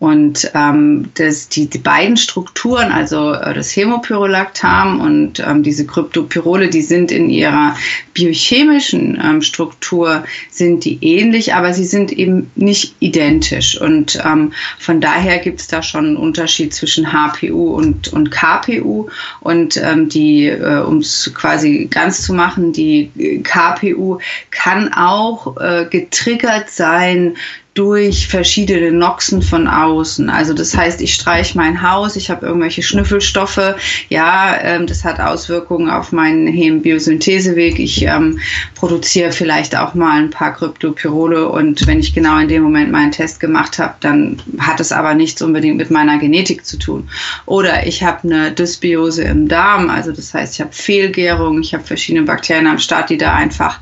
Und 0.02 0.50
ähm, 0.56 1.12
das, 1.14 1.48
die, 1.48 1.68
die 1.70 1.78
beiden 1.78 2.18
Strukturen, 2.18 2.92
also 2.92 3.34
äh, 3.34 3.54
das 3.54 3.76
Hämopyrolactam 3.76 5.00
und 5.00 5.40
ähm, 5.40 5.62
diese 5.62 5.86
Kryptopyrole, 5.86 6.70
die 6.70 6.82
sind 6.82 7.12
in 7.12 7.30
ihrer 7.30 7.76
biochemischen 8.16 9.22
ähm, 9.24 9.44
Struktur 9.44 10.24
sind 10.50 10.86
die 10.86 10.98
ähnlich, 11.06 11.54
aber 11.54 11.76
sie 11.76 11.86
sind 11.86 12.12
eben 12.12 12.50
nicht 12.56 12.96
identisch. 12.98 13.80
Und 13.80 14.20
ähm, 14.26 14.54
von 14.80 15.02
daher 15.02 15.38
gibt 15.38 15.62
es 15.62 15.68
da 15.68 15.84
schon 15.84 16.08
einen 16.08 16.18
Unterschied 16.18 16.74
zwischen 16.74 17.14
HPU 17.14 17.76
und, 17.76 18.12
und 18.12 18.32
KPU. 18.32 19.08
Und 19.42 19.78
ähm, 19.78 20.10
die, 20.10 20.48
äh, 20.48 20.80
um 20.80 20.98
es 20.98 21.32
quasi 21.36 21.88
ganz 21.92 22.24
zu 22.24 22.34
machen, 22.34 22.74
die 22.74 23.44
KPU 23.44 24.18
kann 24.50 24.92
auch 24.94 25.58
äh, 25.58 25.86
getriggert 25.88 26.72
sein 26.72 27.36
durch 27.74 28.28
verschiedene 28.28 28.92
Noxen 28.92 29.42
von 29.42 29.68
außen. 29.68 30.30
Also 30.30 30.54
das 30.54 30.76
heißt, 30.76 31.00
ich 31.02 31.14
streiche 31.14 31.58
mein 31.58 31.82
Haus, 31.82 32.18
ich 32.18 32.30
habe 32.30 32.46
irgendwelche 32.46 32.82
Schnüffelstoffe, 32.82 33.76
ja, 34.10 34.58
ähm, 34.62 34.88
das 34.88 35.06
hat 35.06 35.22
Auswirkungen 35.22 35.90
auf 35.90 36.12
meinen 36.12 36.48
Hembiosyntheseweg. 36.48 37.80
Ich 37.80 38.04
ähm, 38.06 38.40
produziere 38.76 39.32
vielleicht 39.32 39.78
auch 39.78 39.94
mal 39.94 40.22
ein 40.22 40.32
paar 40.32 40.54
Kryptopyrole 40.54 41.48
und 41.48 41.88
wenn 41.88 42.00
ich 42.00 42.14
genau 42.14 42.40
in 42.40 42.50
dem 42.50 42.64
Moment 42.64 42.92
meinen 42.92 43.12
Test 43.12 43.40
gemacht 43.40 43.80
habe, 43.80 43.94
dann 44.02 44.42
hat 44.60 44.82
es 44.82 44.92
aber 44.92 45.14
nichts 45.14 45.42
unbedingt 45.42 45.78
mit 45.78 45.92
meiner 45.92 46.18
Genetik 46.18 46.66
zu 46.66 46.78
tun. 46.78 47.08
Oder 47.46 47.88
ich 47.88 48.04
habe 48.04 48.28
eine 48.28 48.52
Dysbiose 48.52 49.24
im 49.24 49.48
Darm, 49.48 49.90
also 49.90 50.12
das 50.12 50.34
heißt, 50.34 50.56
ich 50.56 50.62
habe 50.62 50.74
Fehlgärung, 50.74 51.62
ich 51.62 51.74
habe 51.74 51.86
verschiedene 51.86 52.26
Bakterien 52.26 52.68
am 52.68 52.80
Start, 52.80 53.10
die 53.10 53.18
da 53.18 53.34
einfach 53.34 53.80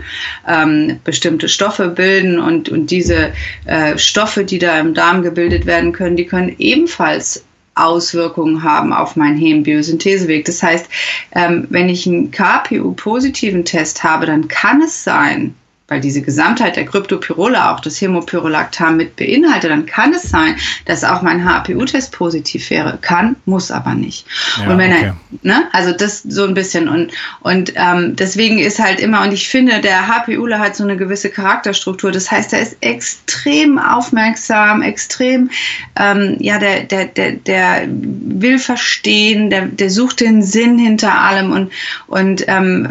ähm, 0.48 1.00
bestimmte 1.04 1.50
Stoffe 1.50 1.88
bilden 1.88 2.40
und, 2.40 2.70
und 2.70 2.92
diese 2.92 3.32
äh, 3.66 3.79
äh, 3.80 3.98
Stoffe, 3.98 4.44
die 4.44 4.60
da 4.60 4.80
im 4.80 4.94
Darm 4.94 5.22
gebildet 5.22 5.66
werden 5.66 5.94
können, 5.94 6.18
die 6.18 6.26
können 6.26 6.56
ebenfalls 6.58 7.46
Auswirkungen 7.76 8.64
haben 8.64 8.92
auf 8.92 9.16
meinen 9.16 9.38
Hembiosyntheseweg. 9.38 10.44
Das 10.46 10.62
heißt, 10.62 10.88
ähm, 11.34 11.66
wenn 11.70 11.88
ich 11.88 12.06
einen 12.06 12.32
KPU-positiven 12.32 13.64
Test 13.64 14.04
habe, 14.04 14.26
dann 14.26 14.50
kann 14.50 14.82
es 14.82 15.04
sein, 15.04 15.56
weil 15.90 16.02
diese 16.02 16.22
Gesamtheit 16.22 16.76
der 16.76 16.86
Kryptopyrole 16.86 17.70
auch 17.70 17.80
das 17.80 18.00
Hämopyrolactam 18.00 18.98
mit 18.98 19.16
beinhaltet, 19.16 19.72
dann 19.72 19.86
kann 19.86 20.14
es 20.14 20.24
sein, 20.24 20.56
dass 20.86 21.04
auch 21.04 21.22
mein 21.22 21.44
HPU-Test 21.44 22.12
positiv 22.12 22.70
wäre. 22.70 22.98
Kann, 23.02 23.36
muss 23.46 23.72
aber 23.72 23.96
nicht. 23.96 24.26
Ja, 24.60 24.72
und 24.72 24.78
wenn 24.78 24.92
okay. 24.92 25.06
er, 25.06 25.16
ne, 25.42 25.68
also 25.72 25.92
das 25.92 26.22
so 26.24 26.46
ein 26.46 26.54
bisschen 26.54 26.88
und, 26.88 27.12
und 27.42 27.74
ähm, 27.76 28.16
deswegen 28.16 28.60
ist 28.60 28.80
halt 28.80 29.00
immer, 29.00 29.24
und 29.24 29.32
ich 29.32 29.50
finde, 29.50 29.82
der 29.82 30.08
HPUler 30.08 30.60
hat 30.60 30.76
so 30.76 30.84
eine 30.84 30.96
gewisse 30.96 31.30
Charakterstruktur. 31.30 32.12
Das 32.12 32.30
heißt, 32.30 32.54
er 32.54 32.62
ist 32.62 32.78
extrem 32.82 33.80
aufmerksam, 33.80 34.82
extrem, 34.82 35.50
ähm, 35.98 36.38
ja, 36.40 36.60
der, 36.60 36.84
der, 36.84 37.06
der, 37.06 37.32
der 37.34 37.88
will 37.90 38.60
verstehen, 38.60 39.50
der, 39.50 39.66
der 39.66 39.90
sucht 39.90 40.20
den 40.20 40.44
Sinn 40.44 40.78
hinter 40.78 41.20
allem 41.20 41.52
und, 41.52 41.72
und 42.08 42.46
ähm, 42.48 42.88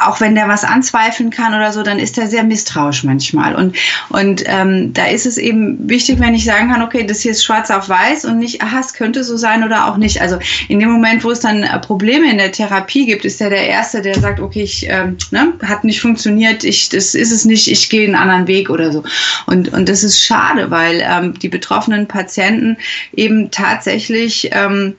auch 0.00 0.20
wenn 0.20 0.34
der 0.34 0.48
was 0.48 0.64
anzweifeln 0.64 1.30
kann 1.30 1.54
oder 1.54 1.72
so, 1.72 1.82
dann 1.82 1.99
ist 2.00 2.18
er 2.18 2.26
sehr 2.26 2.44
misstrauisch 2.44 3.04
manchmal. 3.04 3.54
Und, 3.54 3.76
und 4.08 4.42
ähm, 4.46 4.92
da 4.92 5.06
ist 5.06 5.26
es 5.26 5.38
eben 5.38 5.88
wichtig, 5.88 6.18
wenn 6.18 6.34
ich 6.34 6.44
sagen 6.44 6.70
kann, 6.70 6.82
okay, 6.82 7.04
das 7.04 7.20
hier 7.20 7.32
ist 7.32 7.44
schwarz 7.44 7.70
auf 7.70 7.88
weiß 7.88 8.24
und 8.24 8.38
nicht, 8.38 8.62
aha, 8.62 8.80
es 8.80 8.94
könnte 8.94 9.24
so 9.24 9.36
sein 9.36 9.64
oder 9.64 9.86
auch 9.86 9.96
nicht. 9.96 10.20
Also 10.20 10.38
in 10.68 10.80
dem 10.80 10.90
Moment, 10.90 11.24
wo 11.24 11.30
es 11.30 11.40
dann 11.40 11.62
äh, 11.62 11.78
Probleme 11.78 12.30
in 12.30 12.38
der 12.38 12.52
Therapie 12.52 13.06
gibt, 13.06 13.24
ist 13.24 13.40
er 13.40 13.50
der 13.50 13.66
Erste, 13.66 14.02
der 14.02 14.18
sagt, 14.18 14.40
okay, 14.40 14.62
ich, 14.62 14.86
ähm, 14.88 15.16
ne, 15.30 15.52
hat 15.62 15.84
nicht 15.84 16.00
funktioniert, 16.00 16.64
ich, 16.64 16.88
das 16.88 17.14
ist 17.14 17.32
es 17.32 17.44
nicht, 17.44 17.68
ich 17.68 17.88
gehe 17.88 18.06
einen 18.06 18.14
anderen 18.14 18.46
Weg 18.46 18.70
oder 18.70 18.92
so. 18.92 19.02
Und, 19.46 19.72
und 19.72 19.88
das 19.88 20.02
ist 20.02 20.22
schade, 20.22 20.70
weil 20.70 21.02
ähm, 21.04 21.38
die 21.38 21.48
betroffenen 21.48 22.06
Patienten 22.06 22.76
eben 23.14 23.50
tatsächlich 23.50 24.50
ähm, 24.52 24.94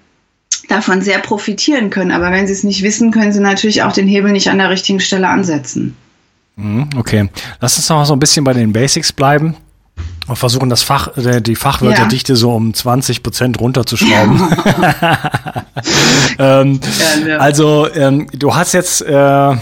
davon 0.68 1.02
sehr 1.02 1.20
profitieren 1.20 1.90
können. 1.90 2.12
Aber 2.12 2.32
wenn 2.32 2.48
sie 2.48 2.54
es 2.54 2.64
nicht 2.64 2.84
wissen, 2.84 3.12
können 3.12 3.34
sie 3.34 3.40
natürlich 3.40 3.84
auch 3.84 3.92
den 3.92 4.08
Hebel 4.08 4.32
nicht 4.32 4.50
an 4.50 4.58
der 4.58 4.70
richtigen 4.70 5.00
Stelle 5.00 5.28
ansetzen. 5.28 5.96
Mhm, 6.56 6.90
okay, 6.98 7.30
lass 7.60 7.78
uns 7.78 7.90
noch 7.90 7.98
mal 7.98 8.06
so 8.06 8.14
ein 8.14 8.20
bisschen 8.20 8.44
bei 8.44 8.54
den 8.54 8.74
Basics 8.74 9.12
bleiben 9.12 9.56
und 10.28 10.36
versuchen, 10.36 10.70
das 10.70 10.84
Fach, 10.84 11.16
äh, 11.18 11.42
die 11.42 11.56
Fachwörterdichte 11.56 12.34
ja. 12.34 12.38
so 12.38 12.52
um 12.52 12.74
20 12.74 13.24
Prozent 13.24 13.60
runterzuschrauben. 13.60 14.42
Ja. 16.38 16.62
ähm, 16.62 16.80
ja, 17.28 17.38
also, 17.38 17.92
ähm, 17.94 18.28
du 18.34 18.54
hast 18.54 18.74
jetzt 18.74 19.02
äh, 19.02 19.56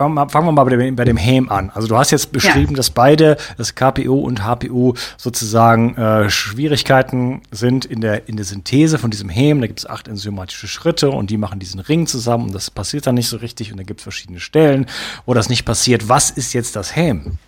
fangen 0.00 0.14
wir, 0.14 0.28
fangen 0.30 0.46
wir 0.46 0.52
mal 0.52 0.64
bei 0.64 0.76
dem, 0.76 0.96
bei 0.96 1.04
dem 1.04 1.18
HAM 1.18 1.50
an. 1.50 1.70
Also 1.74 1.86
du 1.86 1.96
hast 1.96 2.10
jetzt 2.10 2.32
beschrieben, 2.32 2.70
ja. 2.70 2.76
dass 2.76 2.88
beide, 2.88 3.36
das 3.58 3.74
KPU 3.74 4.20
und 4.20 4.44
HPU 4.44 4.94
sozusagen 5.18 5.94
äh, 5.96 6.30
Schwierigkeiten 6.30 7.42
sind 7.50 7.84
in 7.84 8.00
der, 8.00 8.26
in 8.26 8.36
der 8.36 8.46
Synthese 8.46 8.98
von 8.98 9.10
diesem 9.10 9.28
HAM. 9.28 9.60
Da 9.60 9.66
gibt 9.66 9.80
es 9.80 9.86
acht 9.86 10.08
enzymatische 10.08 10.68
Schritte 10.68 11.10
und 11.10 11.28
die 11.28 11.36
machen 11.36 11.58
diesen 11.58 11.80
Ring 11.80 12.06
zusammen 12.06 12.44
und 12.46 12.54
das 12.54 12.70
passiert 12.70 13.06
dann 13.06 13.14
nicht 13.14 13.28
so 13.28 13.36
richtig 13.36 13.72
und 13.72 13.76
da 13.76 13.82
gibt 13.82 14.00
es 14.00 14.04
verschiedene 14.04 14.40
Stellen, 14.40 14.86
wo 15.26 15.34
das 15.34 15.50
nicht 15.50 15.66
passiert. 15.66 16.08
Was 16.08 16.30
ist 16.30 16.54
jetzt 16.54 16.76
das 16.76 16.96
HAM? 16.96 17.38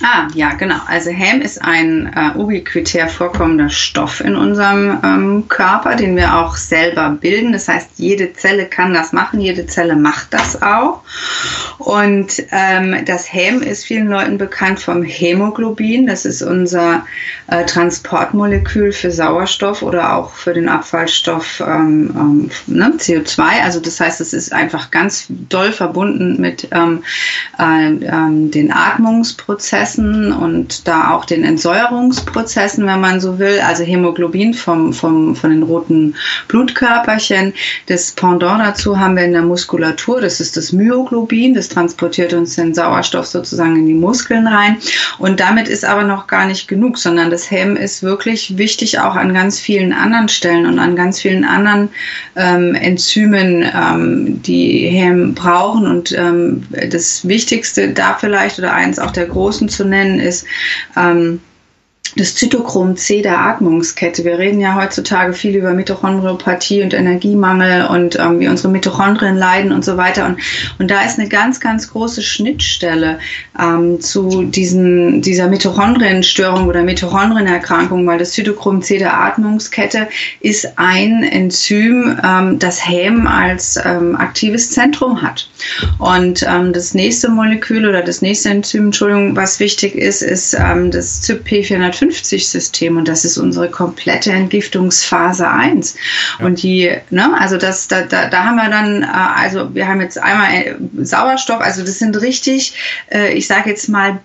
Ah, 0.00 0.26
ja, 0.34 0.54
genau. 0.54 0.78
Also 0.86 1.10
Häm 1.10 1.42
ist 1.42 1.60
ein 1.60 2.10
äh, 2.16 2.38
ubiquitär 2.38 3.08
vorkommender 3.08 3.68
Stoff 3.68 4.20
in 4.20 4.36
unserem 4.36 4.98
ähm, 5.04 5.48
Körper, 5.48 5.96
den 5.96 6.16
wir 6.16 6.38
auch 6.38 6.56
selber 6.56 7.10
bilden. 7.10 7.52
Das 7.52 7.68
heißt, 7.68 7.90
jede 7.96 8.32
Zelle 8.32 8.64
kann 8.64 8.94
das 8.94 9.12
machen, 9.12 9.42
jede 9.42 9.66
Zelle 9.66 9.94
macht 9.94 10.28
das 10.32 10.62
auch. 10.62 11.02
Und 11.76 12.42
ähm, 12.52 13.04
das 13.04 13.30
Häm 13.30 13.60
ist 13.60 13.84
vielen 13.84 14.08
Leuten 14.08 14.38
bekannt 14.38 14.80
vom 14.80 15.02
Hämoglobin. 15.02 16.06
Das 16.06 16.24
ist 16.24 16.40
unser 16.40 17.04
äh, 17.48 17.66
Transportmolekül 17.66 18.92
für 18.92 19.10
Sauerstoff 19.10 19.82
oder 19.82 20.16
auch 20.16 20.32
für 20.32 20.54
den 20.54 20.70
Abfallstoff 20.70 21.60
ähm, 21.60 22.10
ähm 22.16 22.50
ne, 22.66 22.94
CO2. 22.96 23.42
Also 23.62 23.78
das 23.78 24.00
heißt, 24.00 24.22
es 24.22 24.32
ist 24.32 24.54
einfach 24.54 24.90
ganz 24.90 25.26
doll 25.28 25.70
verbunden 25.70 26.40
mit 26.40 26.68
ähm, 26.70 27.04
äh, 27.58 27.88
ähm, 27.88 28.50
den 28.50 28.72
Atmungsprozessen 28.72 29.81
Prozessen 29.82 30.32
und 30.32 30.86
da 30.86 31.10
auch 31.10 31.24
den 31.24 31.42
Entsäuerungsprozessen, 31.42 32.86
wenn 32.86 33.00
man 33.00 33.20
so 33.20 33.38
will, 33.40 33.60
also 33.66 33.82
Hämoglobin 33.82 34.54
vom, 34.54 34.92
vom, 34.92 35.34
von 35.34 35.50
den 35.50 35.64
roten 35.64 36.14
Blutkörperchen. 36.46 37.52
Das 37.86 38.12
Pendant 38.12 38.60
dazu 38.60 38.98
haben 38.98 39.16
wir 39.16 39.24
in 39.24 39.32
der 39.32 39.42
Muskulatur, 39.42 40.20
das 40.20 40.40
ist 40.40 40.56
das 40.56 40.72
Myoglobin, 40.72 41.54
das 41.54 41.68
transportiert 41.68 42.32
uns 42.32 42.54
den 42.54 42.74
Sauerstoff 42.74 43.26
sozusagen 43.26 43.76
in 43.76 43.86
die 43.86 43.94
Muskeln 43.94 44.46
rein. 44.46 44.76
Und 45.18 45.40
damit 45.40 45.66
ist 45.68 45.84
aber 45.84 46.04
noch 46.04 46.28
gar 46.28 46.46
nicht 46.46 46.68
genug, 46.68 46.96
sondern 46.98 47.30
das 47.30 47.50
Hem 47.50 47.76
ist 47.76 48.04
wirklich 48.04 48.56
wichtig 48.56 49.00
auch 49.00 49.16
an 49.16 49.34
ganz 49.34 49.58
vielen 49.58 49.92
anderen 49.92 50.28
Stellen 50.28 50.66
und 50.66 50.78
an 50.78 50.94
ganz 50.94 51.20
vielen 51.20 51.44
anderen 51.44 51.88
ähm, 52.36 52.76
Enzymen, 52.76 53.64
ähm, 53.74 54.42
die 54.42 54.86
Hem 54.88 55.34
brauchen. 55.34 55.88
Und 55.88 56.12
ähm, 56.12 56.62
das 56.88 57.26
Wichtigste 57.26 57.88
da 57.88 58.14
vielleicht 58.14 58.60
oder 58.60 58.72
eins 58.72 59.00
auch 59.00 59.10
der 59.10 59.26
großen 59.26 59.71
zu 59.72 59.84
nennen 59.84 60.20
ist 60.20 60.46
ähm, 60.96 61.40
das 62.16 62.34
Zytochrom 62.34 62.96
C 62.96 63.22
der 63.22 63.38
Atmungskette. 63.38 64.24
Wir 64.24 64.38
reden 64.38 64.60
ja 64.60 64.74
heutzutage 64.74 65.32
viel 65.32 65.56
über 65.56 65.72
Mitochondriopathie 65.72 66.82
und 66.82 66.92
Energiemangel 66.92 67.86
und 67.86 68.18
ähm, 68.18 68.40
wie 68.40 68.48
unsere 68.48 68.68
Mitochondrien 68.68 69.36
leiden 69.36 69.72
und 69.72 69.84
so 69.84 69.96
weiter. 69.96 70.26
Und, 70.26 70.38
und 70.78 70.90
da 70.90 71.02
ist 71.02 71.18
eine 71.18 71.28
ganz, 71.28 71.60
ganz 71.60 71.90
große 71.90 72.22
Schnittstelle 72.22 73.18
ähm, 73.58 74.00
zu 74.00 74.44
diesen, 74.44 75.22
dieser 75.22 75.48
Mitochondrienstörung 75.48 76.68
oder 76.68 76.82
Mitochondrienerkrankung, 76.82 78.06
weil 78.06 78.18
das 78.18 78.32
Zytochrom 78.32 78.82
C 78.82 78.98
der 78.98 79.18
Atmungskette 79.18 80.08
ist 80.40 80.78
ein 80.78 81.22
Enzym, 81.22 82.18
ähm, 82.22 82.58
das 82.58 82.86
Häm 82.86 83.26
als 83.26 83.80
ähm, 83.82 84.16
aktives 84.16 84.70
Zentrum 84.70 85.22
hat. 85.22 85.48
Und 85.98 86.44
ähm, 86.46 86.72
das 86.72 86.92
nächste 86.92 87.30
Molekül 87.30 87.88
oder 87.88 88.02
das 88.02 88.20
nächste 88.20 88.50
Enzym, 88.50 88.86
Entschuldigung, 88.86 89.34
was 89.34 89.60
wichtig 89.60 89.94
ist, 89.94 90.22
ist 90.22 90.54
ähm, 90.54 90.90
das 90.90 91.22
ZYP450 91.22 92.01
50-System 92.02 92.96
und 92.96 93.08
das 93.08 93.24
ist 93.24 93.38
unsere 93.38 93.70
komplette 93.70 94.32
Entgiftungsphase 94.32 95.48
1. 95.48 95.96
Ja. 96.38 96.46
Und 96.46 96.62
die, 96.62 96.90
ne, 97.10 97.38
also 97.38 97.56
das, 97.56 97.88
da, 97.88 98.02
da, 98.02 98.28
da 98.28 98.44
haben 98.44 98.56
wir 98.56 98.68
dann, 98.68 99.02
äh, 99.02 99.06
also 99.06 99.74
wir 99.74 99.86
haben 99.86 100.00
jetzt 100.00 100.18
einmal 100.18 100.52
äh, 100.52 101.04
Sauerstoff, 101.04 101.60
also 101.60 101.82
das 101.82 101.98
sind 101.98 102.20
richtig, 102.20 102.74
äh, 103.10 103.32
ich 103.32 103.46
sage 103.46 103.70
jetzt 103.70 103.88
mal 103.88 104.20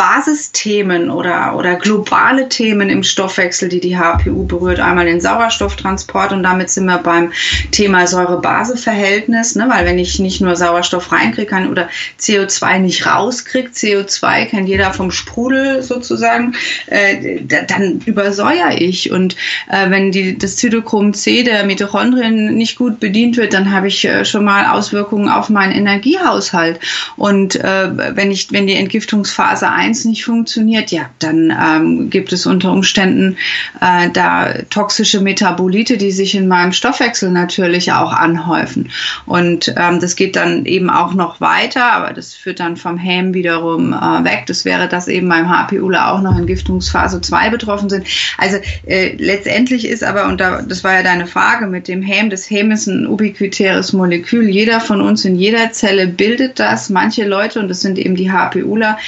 Basisthemen 0.00 1.10
oder, 1.10 1.54
oder 1.56 1.74
globale 1.74 2.48
Themen 2.48 2.88
im 2.88 3.02
Stoffwechsel, 3.02 3.68
die 3.68 3.80
die 3.80 3.98
HPU 3.98 4.46
berührt. 4.46 4.80
Einmal 4.80 5.04
den 5.04 5.20
Sauerstofftransport 5.20 6.32
und 6.32 6.42
damit 6.42 6.70
sind 6.70 6.86
wir 6.86 6.96
beim 6.96 7.32
Thema 7.70 8.06
Säure-Base-Verhältnis, 8.06 9.56
ne? 9.56 9.66
weil 9.68 9.84
wenn 9.84 9.98
ich 9.98 10.18
nicht 10.18 10.40
nur 10.40 10.56
Sauerstoff 10.56 11.12
reinkriege 11.12 11.68
oder 11.70 11.90
CO2 12.18 12.78
nicht 12.78 13.04
rauskriege, 13.04 13.68
CO2 13.68 14.46
kennt 14.46 14.70
jeder 14.70 14.94
vom 14.94 15.10
Sprudel 15.10 15.82
sozusagen, 15.82 16.54
äh, 16.86 17.42
dann 17.44 18.00
übersäuere 18.06 18.76
ich 18.78 19.10
und 19.10 19.36
äh, 19.68 19.90
wenn 19.90 20.12
die, 20.12 20.38
das 20.38 20.56
Zytochrom 20.56 21.12
C 21.12 21.42
der 21.42 21.64
Mitochondrien 21.64 22.54
nicht 22.54 22.76
gut 22.76 23.00
bedient 23.00 23.36
wird, 23.36 23.52
dann 23.52 23.70
habe 23.70 23.88
ich 23.88 24.02
äh, 24.06 24.24
schon 24.24 24.46
mal 24.46 24.64
Auswirkungen 24.64 25.28
auf 25.28 25.50
meinen 25.50 25.72
Energiehaushalt 25.72 26.80
und 27.16 27.56
äh, 27.56 28.16
wenn 28.16 28.30
ich, 28.30 28.50
wenn 28.50 28.66
die 28.66 28.76
Entgiftungsphase 28.76 29.68
1 29.68 29.89
1 29.90 30.04
nicht 30.04 30.24
funktioniert, 30.24 30.90
ja, 30.90 31.10
dann 31.18 31.50
ähm, 31.50 32.10
gibt 32.10 32.32
es 32.32 32.46
unter 32.46 32.72
Umständen 32.72 33.36
äh, 33.80 34.08
da 34.10 34.52
toxische 34.70 35.20
Metabolite, 35.20 35.96
die 35.96 36.12
sich 36.12 36.34
in 36.34 36.48
meinem 36.48 36.72
Stoffwechsel 36.72 37.30
natürlich 37.30 37.92
auch 37.92 38.12
anhäufen. 38.12 38.90
Und 39.26 39.74
ähm, 39.76 40.00
das 40.00 40.16
geht 40.16 40.36
dann 40.36 40.64
eben 40.64 40.90
auch 40.90 41.14
noch 41.14 41.40
weiter, 41.40 41.92
aber 41.92 42.12
das 42.12 42.34
führt 42.34 42.60
dann 42.60 42.76
vom 42.76 42.96
Häm 42.98 43.34
wiederum 43.34 43.92
äh, 43.92 44.24
weg. 44.24 44.44
Das 44.46 44.64
wäre, 44.64 44.88
dass 44.88 45.08
eben 45.08 45.28
beim 45.28 45.48
HPUler 45.48 46.12
auch 46.12 46.22
noch 46.22 46.38
in 46.38 46.46
Giftungsphase 46.46 47.20
2 47.20 47.50
betroffen 47.50 47.90
sind. 47.90 48.06
Also 48.38 48.58
äh, 48.86 49.16
letztendlich 49.16 49.86
ist 49.86 50.04
aber, 50.04 50.26
und 50.26 50.40
da, 50.40 50.62
das 50.62 50.84
war 50.84 50.94
ja 50.94 51.02
deine 51.02 51.26
Frage 51.26 51.66
mit 51.66 51.88
dem 51.88 52.02
Häm, 52.02 52.30
das 52.30 52.48
Häm 52.48 52.70
ist 52.70 52.86
ein 52.86 53.06
ubiquitäres 53.06 53.92
Molekül. 53.92 54.48
Jeder 54.48 54.80
von 54.80 55.00
uns 55.00 55.24
in 55.24 55.36
jeder 55.36 55.72
Zelle 55.72 56.06
bildet 56.06 56.60
das. 56.60 56.90
Manche 56.90 57.26
Leute, 57.26 57.58
und 57.58 57.68
das 57.68 57.80
sind 57.80 57.98
eben 57.98 58.14
die 58.14 58.30
HPUler, 58.30 58.98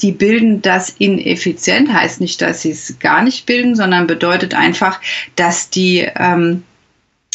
die 0.00 0.12
bilden 0.12 0.31
bilden 0.32 0.62
das 0.62 0.88
ineffizient, 0.88 1.92
heißt 1.92 2.22
nicht, 2.22 2.40
dass 2.40 2.62
sie 2.62 2.70
es 2.70 2.98
gar 3.00 3.22
nicht 3.22 3.44
bilden, 3.44 3.76
sondern 3.76 4.06
bedeutet 4.06 4.54
einfach, 4.54 4.98
dass 5.36 5.68
die 5.68 6.08
ähm, 6.16 6.62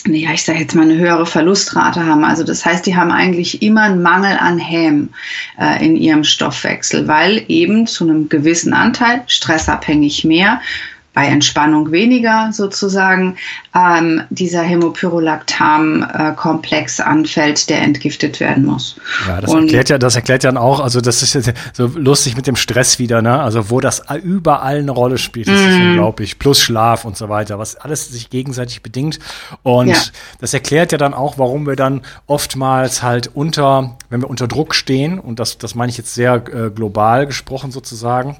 ja, 0.08 0.32
ich 0.32 0.44
sage 0.44 0.60
jetzt 0.60 0.74
mal 0.74 0.82
eine 0.82 0.98
höhere 0.98 1.28
Verlustrate 1.28 2.04
haben. 2.04 2.24
Also 2.24 2.44
das 2.44 2.66
heißt, 2.66 2.88
die 2.88 2.96
haben 2.96 3.12
eigentlich 3.12 3.62
immer 3.62 3.84
einen 3.84 4.02
Mangel 4.02 4.36
an 4.40 4.58
Häm 4.58 5.10
äh, 5.60 5.86
in 5.86 5.96
ihrem 5.96 6.24
Stoffwechsel, 6.24 7.08
weil 7.08 7.44
eben 7.50 7.86
zu 7.86 8.06
einem 8.06 8.30
gewissen 8.30 8.74
Anteil, 8.74 9.22
stressabhängig 9.28 10.24
mehr, 10.24 10.60
bei 11.18 11.26
Entspannung 11.26 11.92
weniger 11.92 12.52
sozusagen 12.54 13.36
ähm, 13.74 14.22
dieser 14.30 14.62
Hämopyrolactam-Komplex 14.62 17.00
anfällt, 17.00 17.72
der 17.72 17.82
entgiftet 17.82 18.40
werden 18.40 18.66
muss. 18.66 18.98
Ja, 19.28 19.42
das 19.42 19.52
Und 19.52 19.64
erklärt 19.64 19.90
ja, 19.90 19.98
das 19.98 20.16
erklärt 20.16 20.44
ja 20.44 20.56
auch, 20.56 20.80
also 20.80 21.02
das 21.02 21.24
ist 21.24 21.52
so 21.74 21.88
lustig 21.96 22.36
mit 22.36 22.46
dem 22.46 22.56
Stress 22.56 23.00
wieder, 23.00 23.24
ne? 23.24 23.42
Also 23.42 23.72
wo 23.72 23.80
das 23.80 24.04
überall 24.22 24.78
eine 24.78 24.92
Rolle 24.92 25.18
spielt, 25.18 25.48
das 25.48 25.60
mm. 25.60 25.70
ist 25.70 25.76
mhm. 25.76 25.90
unglaublich. 25.90 26.38
Plus 26.38 26.62
Schlaf 26.62 27.04
und 27.04 27.18
so 27.18 27.30
weiter, 27.30 27.58
was 27.58 27.78
alles 27.78 28.10
sich 28.10 28.30
gegenseitig 28.30 28.84
bedingt. 28.84 29.18
Und 29.64 29.88
ja. 29.88 29.98
das 30.40 30.54
erklärt 30.54 30.92
ja 30.92 31.00
dann 31.00 31.16
auch, 31.16 31.40
warum 31.40 31.66
wir 31.66 31.76
dann 31.76 32.04
oftmals 32.28 33.02
halt 33.02 33.32
unter, 33.34 33.98
wenn 34.12 34.22
wir 34.22 34.30
unter 34.30 34.48
Druck 34.48 34.76
stehen, 34.76 35.18
und 35.18 35.40
das, 35.40 35.58
das 35.58 35.74
meine 35.74 35.90
ich 35.90 35.98
jetzt 35.98 36.14
sehr 36.14 36.36
äh, 36.36 36.70
global 36.70 37.26
gesprochen 37.26 37.72
sozusagen, 37.72 38.38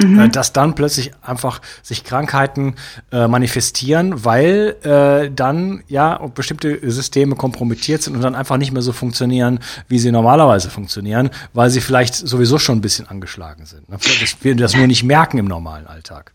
Mhm. 0.00 0.20
Äh, 0.20 0.28
dass 0.30 0.52
dann 0.52 0.74
plötzlich 0.74 1.12
einfach 1.22 1.60
sich 1.82 2.02
Krankheiten 2.02 2.76
äh, 3.12 3.28
manifestieren, 3.28 4.24
weil 4.24 4.76
äh, 4.82 5.30
dann 5.30 5.82
ja 5.86 6.16
bestimmte 6.34 6.90
Systeme 6.90 7.36
kompromittiert 7.36 8.02
sind 8.02 8.16
und 8.16 8.22
dann 8.22 8.34
einfach 8.34 8.56
nicht 8.56 8.72
mehr 8.72 8.82
so 8.82 8.92
funktionieren, 8.92 9.60
wie 9.88 9.98
sie 9.98 10.10
normalerweise 10.10 10.70
funktionieren, 10.70 11.30
weil 11.52 11.68
sie 11.68 11.82
vielleicht 11.82 12.14
sowieso 12.14 12.58
schon 12.58 12.78
ein 12.78 12.80
bisschen 12.80 13.06
angeschlagen 13.06 13.66
sind. 13.66 13.88
Ne? 13.90 13.98
Dass 14.20 14.36
wir 14.40 14.56
das 14.56 14.74
nur 14.74 14.86
nicht 14.86 15.04
merken 15.04 15.38
im 15.38 15.46
normalen 15.46 15.86
Alltag. 15.86 16.32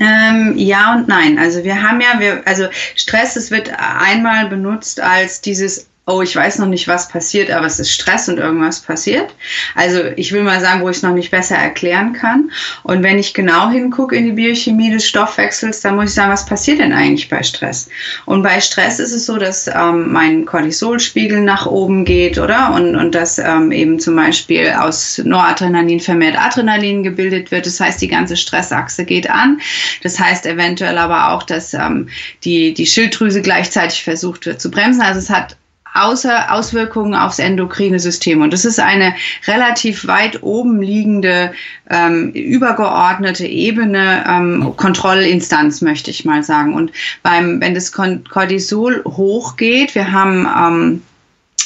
Ähm, 0.00 0.54
ja 0.56 0.94
und 0.94 1.08
nein. 1.08 1.38
Also 1.38 1.64
wir 1.64 1.82
haben 1.82 2.00
ja, 2.00 2.18
wir, 2.18 2.46
also 2.46 2.68
Stress, 2.94 3.36
es 3.36 3.50
wird 3.50 3.70
einmal 3.76 4.48
benutzt 4.48 5.00
als 5.00 5.40
dieses 5.40 5.88
oh, 6.06 6.20
ich 6.20 6.36
weiß 6.36 6.58
noch 6.58 6.68
nicht, 6.68 6.86
was 6.86 7.08
passiert, 7.08 7.50
aber 7.50 7.66
es 7.66 7.80
ist 7.80 7.90
Stress 7.90 8.28
und 8.28 8.38
irgendwas 8.38 8.80
passiert. 8.80 9.34
Also 9.74 10.00
ich 10.16 10.32
will 10.32 10.42
mal 10.42 10.60
sagen, 10.60 10.82
wo 10.82 10.90
ich 10.90 10.98
es 10.98 11.02
noch 11.02 11.14
nicht 11.14 11.30
besser 11.30 11.56
erklären 11.56 12.12
kann. 12.12 12.50
Und 12.82 13.02
wenn 13.02 13.18
ich 13.18 13.32
genau 13.32 13.70
hingucke 13.70 14.14
in 14.14 14.26
die 14.26 14.32
Biochemie 14.32 14.90
des 14.90 15.06
Stoffwechsels, 15.06 15.80
dann 15.80 15.96
muss 15.96 16.10
ich 16.10 16.14
sagen, 16.14 16.30
was 16.30 16.44
passiert 16.44 16.80
denn 16.80 16.92
eigentlich 16.92 17.30
bei 17.30 17.42
Stress? 17.42 17.88
Und 18.26 18.42
bei 18.42 18.60
Stress 18.60 18.98
ist 18.98 19.12
es 19.12 19.24
so, 19.24 19.38
dass 19.38 19.66
ähm, 19.66 20.12
mein 20.12 20.44
Cortisolspiegel 20.44 21.40
nach 21.40 21.64
oben 21.64 22.04
geht, 22.04 22.38
oder? 22.38 22.74
Und, 22.74 22.96
und 22.96 23.14
dass 23.14 23.38
ähm, 23.38 23.72
eben 23.72 23.98
zum 23.98 24.14
Beispiel 24.16 24.74
aus 24.78 25.22
Noradrenalin 25.24 26.00
vermehrt 26.00 26.38
Adrenalin 26.38 27.02
gebildet 27.02 27.50
wird. 27.50 27.64
Das 27.64 27.80
heißt, 27.80 28.02
die 28.02 28.08
ganze 28.08 28.36
Stressachse 28.36 29.06
geht 29.06 29.30
an. 29.30 29.58
Das 30.02 30.20
heißt 30.20 30.44
eventuell 30.44 30.98
aber 30.98 31.30
auch, 31.30 31.44
dass 31.44 31.72
ähm, 31.72 32.10
die, 32.44 32.74
die 32.74 32.86
Schilddrüse 32.86 33.40
gleichzeitig 33.40 34.02
versucht 34.02 34.44
wird 34.44 34.60
zu 34.60 34.70
bremsen. 34.70 35.00
Also 35.00 35.18
es 35.18 35.30
hat 35.30 35.56
außer 35.94 36.52
Auswirkungen 36.52 37.14
aufs 37.14 37.38
endokrine 37.38 38.00
System. 38.00 38.42
Und 38.42 38.52
das 38.52 38.64
ist 38.64 38.80
eine 38.80 39.14
relativ 39.46 40.06
weit 40.06 40.42
oben 40.42 40.82
liegende, 40.82 41.52
ähm, 41.88 42.32
übergeordnete 42.32 43.46
Ebene, 43.46 44.24
ähm, 44.28 44.74
Kontrollinstanz, 44.76 45.80
möchte 45.80 46.10
ich 46.10 46.24
mal 46.24 46.42
sagen. 46.42 46.74
Und 46.74 46.92
beim, 47.22 47.60
wenn 47.60 47.74
das 47.74 47.92
Cortisol 47.92 49.02
hochgeht, 49.04 49.94
wir 49.94 50.12
haben 50.12 50.46
ähm, 50.46 51.02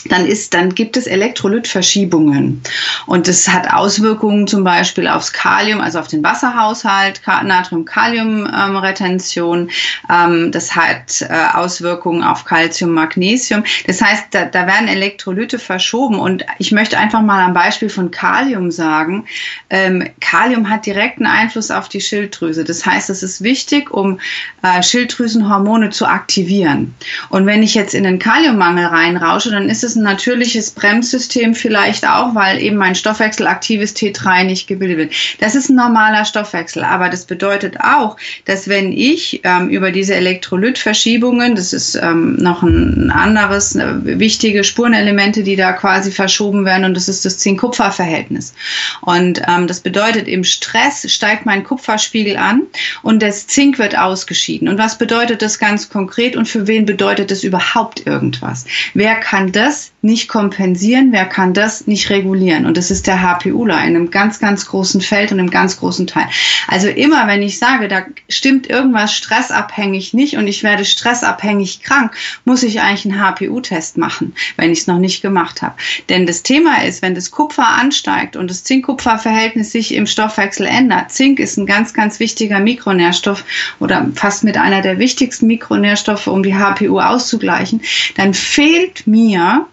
dann 0.06 0.26
ist, 0.26 0.54
dann 0.54 0.74
gibt 0.74 0.96
es 0.96 1.06
Elektrolytverschiebungen. 1.06 2.62
Und 3.06 3.28
das 3.28 3.46
hat 3.48 3.72
Auswirkungen 3.72 4.46
zum 4.46 4.62
Beispiel 4.64 5.08
aufs 5.08 5.32
Kalium, 5.32 5.80
also 5.80 5.98
auf 5.98 6.08
den 6.08 6.22
Wasserhaushalt, 6.22 7.22
Natrium-Kalium-Retention. 7.26 9.70
Ähm, 10.10 10.52
das 10.52 10.74
hat 10.74 11.20
äh, 11.22 11.28
Auswirkungen 11.54 12.22
auf 12.22 12.44
Calcium, 12.44 12.92
Magnesium. 12.92 13.64
Das 13.86 14.02
heißt, 14.02 14.26
da, 14.30 14.46
da 14.46 14.66
werden 14.66 14.88
Elektrolyte 14.88 15.58
verschoben. 15.58 16.18
Und 16.18 16.44
ich 16.58 16.72
möchte 16.72 16.98
einfach 16.98 17.22
mal 17.22 17.44
am 17.44 17.54
Beispiel 17.54 17.88
von 17.88 18.10
Kalium 18.10 18.70
sagen, 18.70 19.24
ähm, 19.70 20.06
Kalium 20.20 20.68
hat 20.70 20.86
direkten 20.86 21.26
Einfluss 21.26 21.70
auf 21.70 21.88
die 21.88 22.00
Schilddrüse. 22.00 22.64
Das 22.64 22.86
heißt, 22.86 23.10
es 23.10 23.22
ist 23.22 23.42
wichtig, 23.42 23.90
um 23.90 24.18
äh, 24.62 24.82
Schilddrüsenhormone 24.82 25.90
zu 25.90 26.06
aktivieren. 26.06 26.94
Und 27.28 27.44
wenn 27.46 27.62
ich 27.62 27.74
jetzt 27.74 27.94
in 27.94 28.04
den 28.04 28.18
Kaliummangel 28.18 28.86
reinrausche, 28.86 29.50
dann 29.50 29.68
ist 29.68 29.84
es 29.84 29.87
ein 29.96 30.02
natürliches 30.02 30.70
Bremssystem 30.70 31.54
vielleicht 31.54 32.06
auch, 32.06 32.34
weil 32.34 32.60
eben 32.62 32.76
mein 32.76 32.94
stoffwechselaktives 32.94 33.94
T3 33.94 34.44
nicht 34.44 34.66
gebildet 34.66 34.98
wird. 34.98 35.12
Das 35.40 35.54
ist 35.54 35.68
ein 35.68 35.76
normaler 35.76 36.24
Stoffwechsel, 36.24 36.84
aber 36.84 37.08
das 37.08 37.24
bedeutet 37.24 37.80
auch, 37.80 38.16
dass 38.44 38.68
wenn 38.68 38.92
ich 38.92 39.40
ähm, 39.44 39.68
über 39.68 39.90
diese 39.90 40.14
Elektrolytverschiebungen, 40.14 41.54
das 41.54 41.72
ist 41.72 41.94
ähm, 41.96 42.36
noch 42.36 42.62
ein 42.62 43.10
anderes, 43.10 43.76
äh, 43.76 44.18
wichtige 44.18 44.64
Spurenelemente, 44.64 45.42
die 45.42 45.56
da 45.56 45.72
quasi 45.72 46.10
verschoben 46.10 46.64
werden 46.64 46.84
und 46.84 46.94
das 46.94 47.08
ist 47.08 47.24
das 47.24 47.38
Zink-Kupfer-Verhältnis. 47.38 48.54
Und 49.00 49.40
ähm, 49.48 49.66
das 49.66 49.80
bedeutet, 49.80 50.28
im 50.28 50.44
Stress 50.44 51.10
steigt 51.12 51.46
mein 51.46 51.64
Kupferspiegel 51.64 52.36
an 52.36 52.62
und 53.02 53.22
das 53.22 53.46
Zink 53.46 53.78
wird 53.78 53.96
ausgeschieden. 53.96 54.68
Und 54.68 54.78
was 54.78 54.98
bedeutet 54.98 55.42
das 55.42 55.58
ganz 55.58 55.88
konkret 55.88 56.36
und 56.36 56.48
für 56.48 56.66
wen 56.66 56.86
bedeutet 56.86 57.30
das 57.30 57.44
überhaupt 57.44 58.06
irgendwas? 58.06 58.64
Wer 58.94 59.16
kann 59.16 59.52
das 59.52 59.77
us 59.78 59.92
nicht 60.00 60.28
kompensieren, 60.28 61.10
wer 61.10 61.24
kann 61.24 61.54
das 61.54 61.88
nicht 61.88 62.08
regulieren. 62.10 62.66
Und 62.66 62.76
das 62.76 62.92
ist 62.92 63.08
der 63.08 63.20
HPUler 63.20 63.78
in 63.78 63.96
einem 63.96 64.10
ganz, 64.10 64.38
ganz 64.38 64.66
großen 64.66 65.00
Feld 65.00 65.32
und 65.32 65.40
einem 65.40 65.50
ganz 65.50 65.78
großen 65.78 66.06
Teil. 66.06 66.28
Also 66.68 66.88
immer, 66.88 67.26
wenn 67.26 67.42
ich 67.42 67.58
sage, 67.58 67.88
da 67.88 68.02
stimmt 68.28 68.70
irgendwas 68.70 69.12
stressabhängig 69.12 70.14
nicht 70.14 70.36
und 70.36 70.46
ich 70.46 70.62
werde 70.62 70.84
stressabhängig 70.84 71.82
krank, 71.82 72.16
muss 72.44 72.62
ich 72.62 72.80
eigentlich 72.80 73.12
einen 73.12 73.20
HPU-Test 73.20 73.98
machen, 73.98 74.34
wenn 74.56 74.70
ich 74.70 74.80
es 74.80 74.86
noch 74.86 74.98
nicht 74.98 75.20
gemacht 75.20 75.62
habe. 75.62 75.74
Denn 76.08 76.26
das 76.26 76.44
Thema 76.44 76.84
ist, 76.84 77.02
wenn 77.02 77.16
das 77.16 77.32
Kupfer 77.32 77.66
ansteigt 77.66 78.36
und 78.36 78.48
das 78.50 78.62
Zink-Kupfer-Verhältnis 78.62 79.72
sich 79.72 79.94
im 79.94 80.06
Stoffwechsel 80.06 80.66
ändert, 80.66 81.10
Zink 81.10 81.40
ist 81.40 81.56
ein 81.56 81.66
ganz, 81.66 81.92
ganz 81.92 82.20
wichtiger 82.20 82.60
Mikronährstoff 82.60 83.44
oder 83.80 84.08
fast 84.14 84.44
mit 84.44 84.56
einer 84.58 84.80
der 84.80 85.00
wichtigsten 85.00 85.48
Mikronährstoffe, 85.48 86.28
um 86.28 86.44
die 86.44 86.54
HPU 86.54 87.00
auszugleichen, 87.00 87.80
dann 88.14 88.32
fehlt 88.32 89.08
mir 89.08 89.66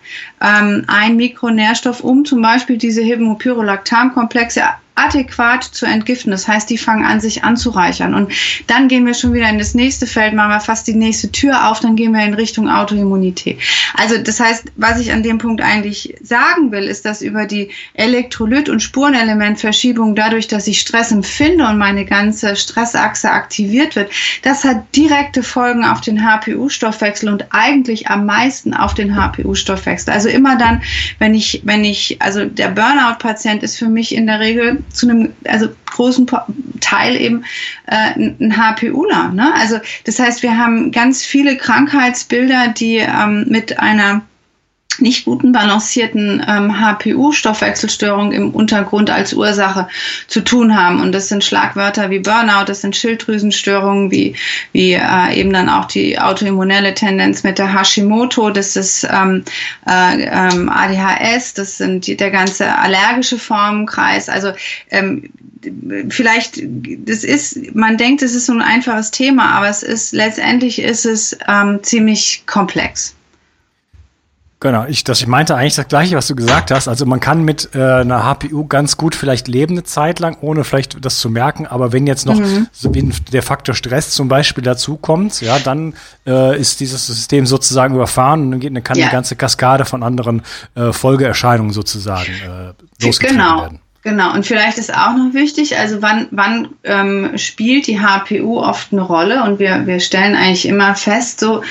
ähm, 0.46 0.84
ein 0.88 1.16
Mikronährstoff, 1.16 2.02
um 2.02 2.24
zum 2.24 2.42
Beispiel 2.42 2.78
diese 2.78 3.02
Hämopyrolactam-Komplexe 3.02 4.62
adäquat 4.96 5.64
zu 5.64 5.86
entgiften. 5.86 6.32
Das 6.32 6.48
heißt, 6.48 6.70
die 6.70 6.78
fangen 6.78 7.06
an, 7.06 7.20
sich 7.20 7.44
anzureichern. 7.44 8.14
Und 8.14 8.32
dann 8.68 8.88
gehen 8.88 9.06
wir 9.06 9.14
schon 9.14 9.34
wieder 9.34 9.50
in 9.50 9.60
das 9.60 9.76
nächste 9.76 10.08
Feld, 10.08 10.34
machen 10.34 10.52
wir 10.52 10.60
fast 10.62 10.88
die 10.88 10.96
nächste 10.96 11.32
Tür 11.32 11.70
auf, 11.70 11.82
dann 11.82 11.96
gehen 11.96 12.14
wir 12.14 12.24
in 12.24 12.34
Richtung 12.34 12.70
Autoimmunität. 12.70 13.60
Also 13.94 14.18
das 14.18 14.40
heißt, 14.40 14.72
was 14.78 15.00
ich 15.00 15.12
an 15.12 15.22
dem 15.22 15.38
Punkt 15.38 15.62
eigentlich 15.62 16.16
sagen 16.22 16.72
will, 16.72 16.86
ist, 16.86 17.06
dass 17.06 17.22
über 17.22 17.46
die 17.46 17.72
Elektrolyt- 17.94 18.70
und 18.70 18.82
Spurenelementverschiebung, 18.82 20.16
dadurch, 20.16 20.48
dass 20.48 20.68
ich 20.68 20.80
Stress 20.80 21.12
empfinde 21.12 21.68
und 21.68 21.78
meine 21.78 22.06
ganze 22.06 22.56
Stressachse 22.56 23.30
aktiviert 23.30 23.96
wird, 23.96 24.12
das 24.44 24.64
hat 24.64 24.96
direkte 24.96 25.44
Folgen 25.44 25.84
auf 25.84 26.02
den 26.02 26.26
HPU-Stoffwechsel 26.26 27.30
und 27.30 27.46
eigentlich 27.52 28.08
am 28.08 28.26
meisten 28.26 28.74
auf 28.74 28.94
den 28.94 29.16
HPU-Stoffwechsel. 29.16 30.14
Also 30.14 30.30
immer 30.30 30.58
dann, 30.58 30.82
wenn 31.20 31.34
ich, 31.34 31.62
wenn 31.66 31.84
ich, 31.84 32.22
also 32.22 32.46
der 32.46 32.70
Burnout-Patient 32.70 33.62
ist 33.62 33.78
für 33.78 33.90
mich 33.90 34.16
in 34.16 34.28
der 34.28 34.40
Regel 34.40 34.85
zu 34.92 35.10
einem 35.10 35.34
also 35.46 35.70
großen 35.86 36.28
Teil 36.82 37.16
eben 37.16 37.44
äh, 37.88 38.18
ein 38.18 38.56
HPUler. 38.58 39.32
Ne? 39.32 39.54
Also 39.54 39.80
das 40.06 40.20
heißt, 40.20 40.44
wir 40.44 40.58
haben 40.58 40.92
ganz 40.92 41.24
viele 41.24 41.58
Krankheitsbilder, 41.58 42.70
die 42.70 42.98
ähm, 42.98 43.46
mit 43.50 43.80
einer 43.80 44.22
nicht 45.00 45.26
guten 45.26 45.52
balancierten 45.52 46.44
ähm, 46.48 46.80
HPU-Stoffwechselstörungen 46.80 48.32
im 48.32 48.52
Untergrund 48.52 49.10
als 49.10 49.34
Ursache 49.34 49.88
zu 50.28 50.42
tun 50.42 50.76
haben. 50.76 51.02
Und 51.02 51.12
das 51.12 51.30
sind 51.30 51.44
Schlagwörter 51.44 52.10
wie 52.10 52.20
Burnout, 52.20 52.66
das 52.68 52.82
sind 52.82 52.96
Schilddrüsenstörungen 52.96 54.12
wie, 54.12 54.36
wie 54.72 54.94
äh, 54.94 55.34
eben 55.34 55.54
dann 55.54 55.70
auch 55.70 55.86
die 55.86 56.20
autoimmunelle 56.20 56.94
Tendenz 56.94 57.44
mit 57.44 57.58
der 57.58 57.74
Hashimoto, 57.74 58.50
das 58.50 58.76
ist 58.76 59.08
ähm, 59.10 59.44
äh, 59.88 60.24
ähm, 60.24 60.70
ADHS, 60.70 61.54
das 61.54 61.78
sind 61.78 62.08
die, 62.08 62.16
der 62.16 62.32
ganze 62.32 62.78
allergische 62.78 63.38
Formenkreis. 63.38 64.30
Also 64.30 64.52
ähm, 64.90 65.30
vielleicht, 66.10 66.62
das 66.62 67.24
ist, 67.24 67.76
man 67.76 67.98
denkt, 67.98 68.22
es 68.22 68.36
ist 68.36 68.46
so 68.46 68.54
ein 68.54 68.62
einfaches 68.62 69.12
Thema, 69.12 69.52
aber 69.52 69.70
es 69.70 69.84
ist 69.84 70.14
letztendlich 70.14 70.80
ist 70.80 71.06
es 71.06 71.38
ähm, 71.48 71.80
ziemlich 71.84 72.44
komplex. 72.46 73.16
Genau, 74.66 74.86
ich, 74.88 75.04
das, 75.04 75.22
ich 75.22 75.28
meinte 75.28 75.56
eigentlich 75.56 75.76
das 75.76 75.88
Gleiche, 75.88 76.16
was 76.16 76.26
du 76.26 76.34
gesagt 76.34 76.72
hast. 76.72 76.88
Also 76.88 77.06
man 77.06 77.20
kann 77.20 77.44
mit 77.44 77.76
äh, 77.76 77.78
einer 77.78 78.24
HPU 78.24 78.66
ganz 78.66 78.98
gut 78.98 79.14
vielleicht 79.14 79.48
leben 79.48 79.76
eine 79.76 79.84
Zeit 79.84 80.20
lang, 80.20 80.38
ohne 80.42 80.64
vielleicht 80.64 81.06
das 81.06 81.20
zu 81.20 81.30
merken. 81.30 81.68
Aber 81.68 81.94
wenn 81.94 82.08
jetzt 82.08 82.26
noch 82.26 82.40
mhm. 82.40 82.66
so 82.72 82.92
der 83.32 83.44
Faktor 83.44 83.76
Stress 83.76 84.10
zum 84.10 84.28
Beispiel 84.28 84.64
dazukommt, 84.64 85.40
ja, 85.42 85.60
dann 85.60 85.94
äh, 86.26 86.60
ist 86.60 86.80
dieses 86.80 87.06
System 87.06 87.46
sozusagen 87.46 87.94
überfahren 87.94 88.42
und 88.42 88.52
dann, 88.52 88.60
geht, 88.60 88.76
dann 88.76 88.84
kann 88.84 88.98
ja. 88.98 89.06
eine 89.06 89.12
ganze 89.12 89.36
Kaskade 89.36 89.86
von 89.86 90.02
anderen 90.02 90.42
äh, 90.74 90.92
Folgeerscheinungen 90.92 91.72
sozusagen 91.72 92.32
äh, 92.32 93.06
losgetreten 93.06 93.38
genau. 93.38 93.62
werden. 93.62 93.80
Genau, 94.06 94.36
und 94.36 94.46
vielleicht 94.46 94.78
ist 94.78 94.96
auch 94.96 95.18
noch 95.18 95.34
wichtig, 95.34 95.80
also 95.80 96.04
wann, 96.04 96.28
wann 96.30 96.68
ähm, 96.84 97.36
spielt 97.40 97.88
die 97.88 98.00
HPU 98.00 98.60
oft 98.60 98.94
eine 98.94 99.02
Rolle? 99.02 99.42
Und 99.42 99.58
wir, 99.58 99.88
wir 99.88 100.00
stellen 100.00 100.36
eigentlich 100.36 100.68
immer 100.68 100.94
fest, 100.94 101.40
so, 101.40 101.64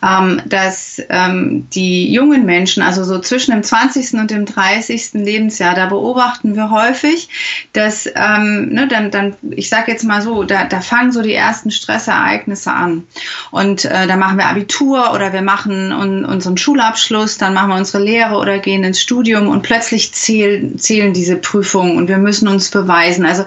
ähm, 0.00 0.40
dass 0.46 1.02
ähm, 1.08 1.66
die 1.74 2.12
jungen 2.12 2.46
Menschen, 2.46 2.84
also 2.84 3.02
so 3.02 3.18
zwischen 3.18 3.50
dem 3.50 3.64
20. 3.64 4.20
und 4.20 4.30
dem 4.30 4.46
30. 4.46 5.14
Lebensjahr, 5.14 5.74
da 5.74 5.86
beobachten 5.86 6.54
wir 6.54 6.70
häufig, 6.70 7.28
dass, 7.72 8.06
ähm, 8.14 8.68
ne, 8.68 8.86
dann, 8.86 9.10
dann, 9.10 9.34
ich 9.50 9.68
sage 9.68 9.90
jetzt 9.90 10.04
mal 10.04 10.22
so, 10.22 10.44
da, 10.44 10.66
da 10.66 10.80
fangen 10.82 11.10
so 11.10 11.22
die 11.22 11.34
ersten 11.34 11.72
Stressereignisse 11.72 12.72
an. 12.72 13.02
Und 13.50 13.84
äh, 13.84 14.06
da 14.06 14.14
machen 14.14 14.38
wir 14.38 14.46
Abitur 14.46 15.12
oder 15.12 15.32
wir 15.32 15.42
machen 15.42 15.90
un, 15.90 16.24
unseren 16.24 16.56
Schulabschluss, 16.56 17.36
dann 17.36 17.52
machen 17.52 17.70
wir 17.70 17.76
unsere 17.78 18.04
Lehre 18.04 18.36
oder 18.36 18.60
gehen 18.60 18.84
ins 18.84 19.00
Studium 19.00 19.48
und 19.48 19.62
plötzlich 19.62 20.12
zählen, 20.12 20.78
zählen 20.78 21.12
diese 21.12 21.34
Prüfungen 21.34 21.79
Prüfung 21.80 21.96
und 21.96 22.08
wir 22.08 22.18
müssen 22.18 22.48
uns 22.48 22.70
beweisen. 22.70 23.24
Also 23.24 23.44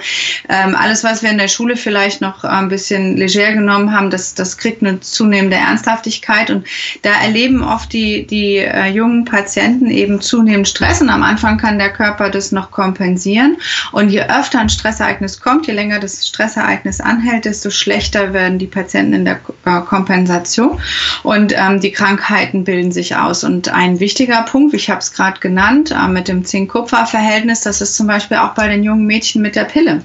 ähm, 0.49 0.75
alles, 0.75 1.03
was 1.03 1.23
wir 1.23 1.29
in 1.29 1.37
der 1.37 1.47
Schule 1.47 1.75
vielleicht 1.75 2.21
noch 2.21 2.43
ein 2.43 2.69
bisschen 2.69 3.17
leger 3.17 3.53
genommen 3.53 3.91
haben, 3.91 4.09
das, 4.09 4.33
das 4.33 4.57
kriegt 4.57 4.81
eine 4.81 4.99
zunehmende 4.99 5.57
Ernsthaftigkeit 5.57 6.49
und 6.49 6.65
da 7.01 7.11
erleben 7.21 7.63
oft 7.63 7.93
die, 7.93 8.25
die 8.25 8.57
äh, 8.57 8.87
jungen 8.87 9.25
Patienten 9.25 9.89
eben 9.89 10.21
zunehmend 10.21 10.67
Stress 10.67 11.01
und 11.01 11.09
am 11.09 11.23
Anfang 11.23 11.57
kann 11.57 11.77
der 11.77 11.91
Körper 11.91 12.29
das 12.29 12.51
noch 12.51 12.71
kompensieren 12.71 13.57
und 13.91 14.09
je 14.09 14.21
öfter 14.21 14.59
ein 14.59 14.69
Stressereignis 14.69 15.39
kommt, 15.39 15.67
je 15.67 15.73
länger 15.73 15.99
das 15.99 16.27
Stressereignis 16.27 16.99
anhält, 16.99 17.45
desto 17.45 17.69
schlechter 17.69 18.33
werden 18.33 18.59
die 18.59 18.67
Patienten 18.67 19.13
in 19.13 19.25
der 19.25 19.39
äh, 19.65 19.81
Kompensation 19.81 20.79
und 21.23 21.53
ähm, 21.55 21.79
die 21.79 21.91
Krankheiten 21.91 22.63
bilden 22.63 22.91
sich 22.91 23.15
aus 23.15 23.43
und 23.43 23.69
ein 23.69 23.99
wichtiger 23.99 24.41
Punkt, 24.43 24.73
ich 24.73 24.89
habe 24.89 24.99
es 24.99 25.13
gerade 25.13 25.39
genannt, 25.39 25.91
äh, 25.91 26.07
mit 26.07 26.27
dem 26.27 26.45
Zink-Kupfer-Verhältnis, 26.45 27.61
das 27.61 27.81
ist 27.81 27.95
zum 27.95 28.07
Beispiel 28.07 28.22
Beispiel 28.23 28.37
auch 28.37 28.55
bei 28.55 28.67
den 28.67 28.83
jungen 28.83 29.05
Mädchen 29.05 29.41
mit 29.41 29.55
der 29.55 29.65
Pille. 29.65 30.03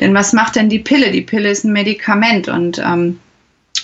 Denn 0.00 0.14
was 0.14 0.32
macht 0.32 0.56
denn 0.56 0.68
die 0.68 0.78
Pille? 0.78 1.10
Die 1.10 1.22
Pille 1.22 1.50
ist 1.50 1.64
ein 1.64 1.72
Medikament 1.72 2.48
und 2.48 2.78
ähm, 2.78 3.20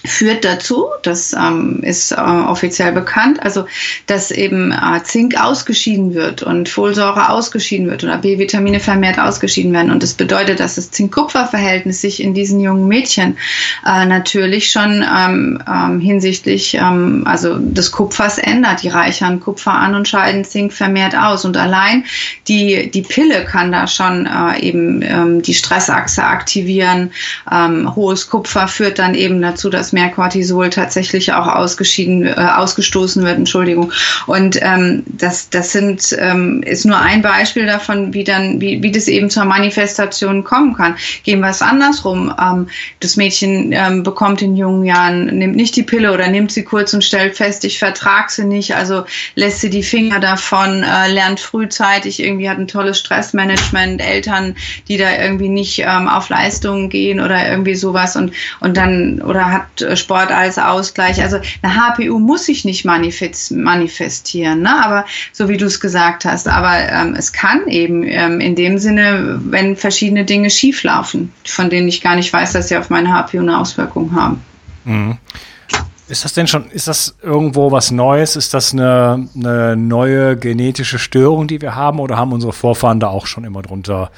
führt 0.06 0.44
dazu, 0.44 0.86
das 1.02 1.32
ähm, 1.32 1.80
ist 1.82 2.12
äh, 2.12 2.16
offiziell 2.16 2.92
bekannt, 2.92 3.42
also 3.42 3.66
dass 4.06 4.30
eben 4.30 4.70
äh, 4.70 5.02
Zink 5.02 5.40
ausgeschieden 5.40 6.14
wird 6.14 6.42
und 6.42 6.68
Folsäure 6.68 7.30
ausgeschieden 7.30 7.88
wird 7.88 8.04
oder 8.04 8.18
B-Vitamine 8.18 8.80
vermehrt 8.80 9.18
ausgeschieden 9.18 9.72
werden. 9.72 9.90
Und 9.90 10.02
das 10.02 10.12
bedeutet, 10.12 10.60
dass 10.60 10.74
das 10.74 10.90
Zink-Kupfer-Verhältnis 10.90 12.02
sich 12.02 12.22
in 12.22 12.34
diesen 12.34 12.60
jungen 12.60 12.86
Mädchen 12.86 13.38
äh, 13.86 14.04
natürlich 14.04 14.70
schon 14.70 15.02
ähm, 15.02 15.62
ähm, 15.66 16.00
hinsichtlich 16.00 16.74
ähm, 16.74 17.22
also 17.26 17.58
des 17.58 17.90
Kupfers 17.90 18.36
ändert. 18.36 18.82
Die 18.82 18.90
reichern 18.90 19.40
Kupfer 19.40 19.72
an 19.72 19.94
und 19.94 20.06
scheiden 20.06 20.44
Zink 20.44 20.74
vermehrt 20.74 21.16
aus. 21.16 21.46
Und 21.46 21.56
allein 21.56 22.04
die, 22.46 22.90
die 22.90 23.02
Pille 23.02 23.46
kann 23.46 23.72
da 23.72 23.86
schon 23.86 24.26
äh, 24.26 24.60
eben 24.60 25.00
ähm, 25.00 25.40
die 25.40 25.54
Stressachse 25.54 26.24
aktivieren. 26.24 27.10
Ähm, 27.50 27.96
hohes 27.96 28.28
Kupfer 28.28 28.68
führt 28.68 28.98
dann 28.98 29.14
eben 29.14 29.40
dazu, 29.40 29.70
dass 29.74 29.92
mehr 29.92 30.08
Cortisol 30.10 30.70
tatsächlich 30.70 31.32
auch 31.32 31.46
ausgeschieden, 31.46 32.26
äh, 32.26 32.34
ausgestoßen 32.34 33.22
wird, 33.24 33.36
Entschuldigung. 33.36 33.92
Und 34.26 34.58
ähm, 34.62 35.02
das, 35.06 35.50
das 35.50 35.72
sind, 35.72 36.16
ähm, 36.18 36.62
ist 36.62 36.86
nur 36.86 36.98
ein 36.98 37.22
Beispiel 37.22 37.66
davon, 37.66 38.14
wie 38.14 38.24
dann, 38.24 38.60
wie, 38.60 38.82
wie 38.82 38.92
das 38.92 39.08
eben 39.08 39.30
zur 39.30 39.44
Manifestation 39.44 40.44
kommen 40.44 40.74
kann. 40.74 40.96
Gehen 41.22 41.40
wir 41.40 41.50
es 41.50 41.62
andersrum. 41.62 42.32
Ähm, 42.40 42.68
das 43.00 43.16
Mädchen 43.16 43.72
ähm, 43.72 44.02
bekommt 44.02 44.42
in 44.42 44.56
jungen 44.56 44.84
Jahren, 44.84 45.26
nimmt 45.26 45.56
nicht 45.56 45.76
die 45.76 45.82
Pille 45.82 46.12
oder 46.12 46.28
nimmt 46.28 46.52
sie 46.52 46.64
kurz 46.64 46.94
und 46.94 47.04
stellt 47.04 47.36
fest, 47.36 47.64
ich 47.64 47.78
vertrage 47.78 48.30
sie 48.30 48.44
nicht, 48.44 48.74
also 48.74 49.04
lässt 49.34 49.60
sie 49.60 49.70
die 49.70 49.82
Finger 49.82 50.20
davon, 50.20 50.82
äh, 50.82 51.12
lernt 51.12 51.40
frühzeitig, 51.40 52.20
irgendwie 52.20 52.48
hat 52.48 52.58
ein 52.58 52.68
tolles 52.68 52.98
Stressmanagement, 52.98 54.00
Eltern, 54.00 54.56
die 54.88 54.96
da 54.96 55.16
irgendwie 55.20 55.48
nicht 55.48 55.80
ähm, 55.80 56.08
auf 56.08 56.28
Leistungen 56.28 56.88
gehen 56.88 57.20
oder 57.20 57.48
irgendwie 57.48 57.74
sowas 57.74 58.16
und, 58.16 58.32
und 58.60 58.76
dann, 58.76 59.20
oder 59.22 59.50
hat 59.50 59.63
äh, 59.80 59.96
Sport 59.96 60.30
als 60.30 60.58
Ausgleich. 60.58 61.22
Also 61.22 61.38
eine 61.62 61.74
HPU 61.74 62.18
muss 62.18 62.46
sich 62.46 62.64
nicht 62.64 62.84
manifestieren, 62.84 64.62
ne? 64.62 64.84
aber 64.84 65.04
so 65.32 65.48
wie 65.48 65.56
du 65.56 65.66
es 65.66 65.80
gesagt 65.80 66.24
hast. 66.24 66.48
Aber 66.48 66.72
ähm, 66.76 67.14
es 67.16 67.32
kann 67.32 67.66
eben 67.68 68.04
ähm, 68.04 68.40
in 68.40 68.54
dem 68.54 68.78
Sinne, 68.78 69.40
wenn 69.44 69.76
verschiedene 69.76 70.24
Dinge 70.24 70.50
schieflaufen, 70.50 71.32
von 71.44 71.70
denen 71.70 71.88
ich 71.88 72.00
gar 72.00 72.16
nicht 72.16 72.32
weiß, 72.32 72.52
dass 72.52 72.68
sie 72.68 72.76
auf 72.76 72.90
meine 72.90 73.12
HPU 73.12 73.40
eine 73.40 73.58
Auswirkung 73.58 74.14
haben. 74.14 74.42
Mhm. 74.84 75.18
Ist 76.06 76.24
das 76.24 76.34
denn 76.34 76.46
schon, 76.46 76.70
ist 76.70 76.86
das 76.86 77.16
irgendwo 77.22 77.72
was 77.72 77.90
Neues? 77.90 78.36
Ist 78.36 78.52
das 78.52 78.72
eine, 78.72 79.26
eine 79.34 79.74
neue 79.74 80.36
genetische 80.36 80.98
Störung, 80.98 81.46
die 81.46 81.62
wir 81.62 81.74
haben, 81.74 81.98
oder 81.98 82.18
haben 82.18 82.32
unsere 82.32 82.52
Vorfahren 82.52 83.00
da 83.00 83.08
auch 83.08 83.26
schon 83.26 83.44
immer 83.44 83.62
drunter 83.62 84.10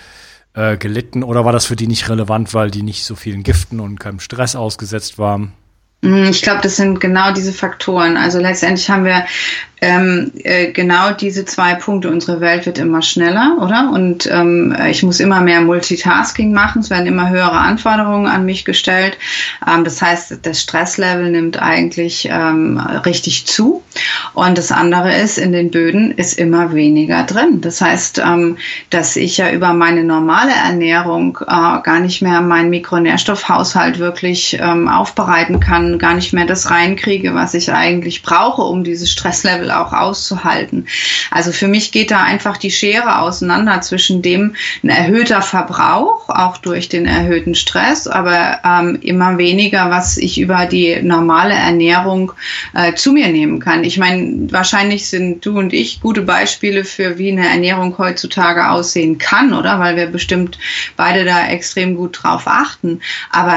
gelitten? 0.78 1.22
Oder 1.22 1.44
war 1.44 1.52
das 1.52 1.66
für 1.66 1.76
die 1.76 1.86
nicht 1.86 2.08
relevant, 2.08 2.54
weil 2.54 2.70
die 2.70 2.82
nicht 2.82 3.04
so 3.04 3.14
vielen 3.14 3.42
Giften 3.42 3.78
und 3.78 4.00
keinem 4.00 4.20
Stress 4.20 4.56
ausgesetzt 4.56 5.18
waren? 5.18 5.52
Mm, 6.06 6.30
ich 6.30 6.42
glaube, 6.42 6.60
das 6.62 6.76
sind 6.76 7.00
genau 7.00 7.32
diese 7.32 7.52
Faktoren. 7.52 8.16
Also 8.16 8.38
letztendlich 8.38 8.88
haben 8.88 9.04
wir 9.04 9.24
ähm, 9.82 10.32
äh, 10.42 10.72
genau 10.72 11.12
diese 11.12 11.44
zwei 11.44 11.74
Punkte. 11.74 12.10
Unsere 12.10 12.40
Welt 12.40 12.64
wird 12.64 12.78
immer 12.78 13.02
schneller, 13.02 13.58
oder? 13.60 13.90
Und 13.92 14.26
ähm, 14.26 14.74
ich 14.88 15.02
muss 15.02 15.20
immer 15.20 15.40
mehr 15.40 15.60
Multitasking 15.60 16.52
machen. 16.52 16.80
Es 16.80 16.90
werden 16.90 17.06
immer 17.06 17.28
höhere 17.28 17.58
Anforderungen 17.58 18.26
an 18.26 18.46
mich 18.46 18.64
gestellt. 18.64 19.18
Ähm, 19.66 19.84
das 19.84 20.00
heißt, 20.00 20.38
das 20.42 20.62
Stresslevel 20.62 21.30
nimmt 21.30 21.60
eigentlich 21.60 22.28
ähm, 22.30 22.78
richtig 23.04 23.46
zu. 23.46 23.82
Und 24.32 24.56
das 24.56 24.72
andere 24.72 25.14
ist, 25.14 25.38
in 25.38 25.52
den 25.52 25.70
Böden 25.70 26.10
ist 26.12 26.38
immer 26.38 26.72
weniger 26.72 27.24
drin. 27.24 27.60
Das 27.60 27.80
heißt, 27.80 28.18
ähm, 28.18 28.56
dass 28.90 29.16
ich 29.16 29.36
ja 29.36 29.50
über 29.50 29.74
meine 29.74 30.04
normale 30.04 30.52
Ernährung 30.52 31.38
äh, 31.42 31.46
gar 31.46 32.00
nicht 32.00 32.22
mehr 32.22 32.40
meinen 32.40 32.70
Mikronährstoffhaushalt 32.70 33.98
wirklich 33.98 34.58
ähm, 34.60 34.88
aufbereiten 34.88 35.60
kann, 35.60 35.95
gar 35.98 36.14
nicht 36.14 36.32
mehr 36.32 36.46
das 36.46 36.70
reinkriege, 36.70 37.34
was 37.34 37.54
ich 37.54 37.72
eigentlich 37.72 38.22
brauche, 38.22 38.62
um 38.62 38.84
dieses 38.84 39.10
Stresslevel 39.10 39.70
auch 39.70 39.92
auszuhalten. 39.92 40.86
Also 41.30 41.52
für 41.52 41.68
mich 41.68 41.92
geht 41.92 42.10
da 42.10 42.22
einfach 42.22 42.56
die 42.56 42.70
Schere 42.70 43.20
auseinander 43.20 43.80
zwischen 43.80 44.22
dem 44.22 44.54
ein 44.82 44.88
erhöhter 44.88 45.42
Verbrauch, 45.42 46.28
auch 46.28 46.56
durch 46.58 46.88
den 46.88 47.06
erhöhten 47.06 47.54
Stress, 47.54 48.06
aber 48.06 48.60
ähm, 48.64 48.98
immer 49.02 49.38
weniger, 49.38 49.90
was 49.90 50.16
ich 50.16 50.40
über 50.40 50.66
die 50.66 51.00
normale 51.02 51.54
Ernährung 51.54 52.32
äh, 52.74 52.94
zu 52.94 53.12
mir 53.12 53.28
nehmen 53.28 53.60
kann. 53.60 53.84
Ich 53.84 53.98
meine, 53.98 54.52
wahrscheinlich 54.52 55.08
sind 55.08 55.44
du 55.44 55.58
und 55.58 55.72
ich 55.72 56.00
gute 56.00 56.22
Beispiele 56.22 56.84
für, 56.84 57.18
wie 57.18 57.30
eine 57.30 57.48
Ernährung 57.48 57.96
heutzutage 57.98 58.70
aussehen 58.70 59.18
kann, 59.18 59.52
oder? 59.52 59.78
Weil 59.80 59.96
wir 59.96 60.06
bestimmt 60.06 60.58
beide 60.96 61.24
da 61.24 61.48
extrem 61.48 61.96
gut 61.96 62.22
drauf 62.22 62.42
achten. 62.46 63.00
Aber 63.30 63.56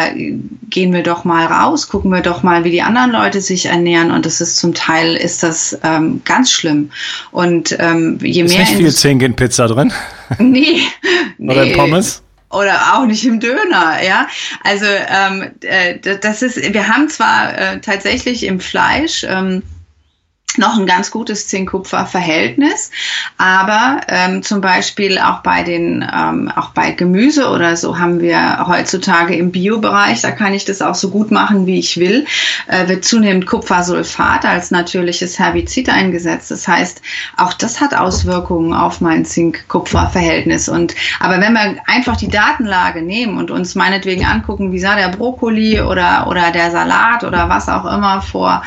gehen 0.69 0.93
wir 0.93 1.03
doch 1.03 1.23
mal 1.23 1.45
raus, 1.45 1.89
gucken 1.89 2.11
wir 2.11 2.18
doch 2.21 2.43
mal, 2.43 2.63
wie 2.63 2.71
die 2.71 2.81
anderen 2.81 3.11
Leute 3.11 3.41
sich 3.41 3.67
ernähren. 3.67 4.11
Und 4.11 4.25
das 4.25 4.41
ist 4.41 4.57
zum 4.57 4.73
Teil 4.73 5.15
ist 5.15 5.43
das 5.43 5.77
ähm, 5.83 6.21
ganz 6.25 6.51
schlimm. 6.51 6.91
Und 7.31 7.75
ähm, 7.79 8.17
je 8.21 8.43
ist 8.43 8.53
mehr. 8.53 8.63
Ist 8.63 8.69
nicht 8.69 8.79
viel 8.79 8.93
Zink 8.93 9.21
in 9.21 9.35
Pizza 9.35 9.67
drin? 9.67 9.91
Nee. 10.37 10.81
nee. 11.37 11.51
Oder 11.51 11.63
in 11.63 11.77
Pommes? 11.77 12.21
oder 12.51 12.95
auch 12.95 13.05
nicht 13.05 13.25
im 13.25 13.39
Döner, 13.39 14.01
ja. 14.03 14.27
Also 14.63 14.85
ähm, 14.85 15.51
äh, 15.61 15.99
das 15.99 16.41
ist, 16.41 16.57
wir 16.73 16.87
haben 16.87 17.07
zwar 17.09 17.57
äh, 17.57 17.79
tatsächlich 17.79 18.43
im 18.43 18.59
Fleisch 18.59 19.23
ähm, 19.27 19.61
noch 20.59 20.77
ein 20.77 20.85
ganz 20.85 21.11
gutes 21.11 21.47
Zink-Kupfer-Verhältnis, 21.47 22.91
aber 23.37 24.01
ähm, 24.07 24.43
zum 24.43 24.61
Beispiel 24.61 25.17
auch 25.17 25.39
bei 25.39 25.63
den, 25.63 26.07
ähm, 26.13 26.51
auch 26.55 26.69
bei 26.69 26.91
Gemüse 26.91 27.49
oder 27.49 27.75
so 27.75 27.97
haben 27.97 28.19
wir 28.19 28.67
heutzutage 28.67 29.35
im 29.35 29.51
Biobereich, 29.51 30.21
da 30.21 30.31
kann 30.31 30.53
ich 30.53 30.65
das 30.65 30.81
auch 30.81 30.95
so 30.95 31.09
gut 31.09 31.31
machen, 31.31 31.65
wie 31.65 31.79
ich 31.79 31.97
will, 31.97 32.25
äh, 32.67 32.87
wird 32.87 33.05
zunehmend 33.05 33.45
Kupfersulfat 33.45 34.45
als 34.45 34.71
natürliches 34.71 35.39
Herbizid 35.39 35.89
eingesetzt. 35.89 36.51
Das 36.51 36.67
heißt, 36.67 37.01
auch 37.37 37.53
das 37.53 37.81
hat 37.81 37.95
Auswirkungen 37.95 38.73
auf 38.73 39.01
mein 39.01 39.25
Zink-Kupfer-Verhältnis. 39.25 40.69
Und 40.69 40.95
aber 41.19 41.39
wenn 41.39 41.53
wir 41.53 41.77
einfach 41.87 42.17
die 42.17 42.29
Datenlage 42.29 43.01
nehmen 43.01 43.37
und 43.37 43.51
uns 43.51 43.75
meinetwegen 43.75 44.25
angucken, 44.25 44.71
wie 44.71 44.79
sah 44.79 44.95
der 44.95 45.09
Brokkoli 45.09 45.81
oder 45.81 46.27
oder 46.27 46.51
der 46.51 46.71
Salat 46.71 47.23
oder 47.23 47.49
was 47.49 47.69
auch 47.69 47.85
immer 47.85 48.21
vor 48.21 48.63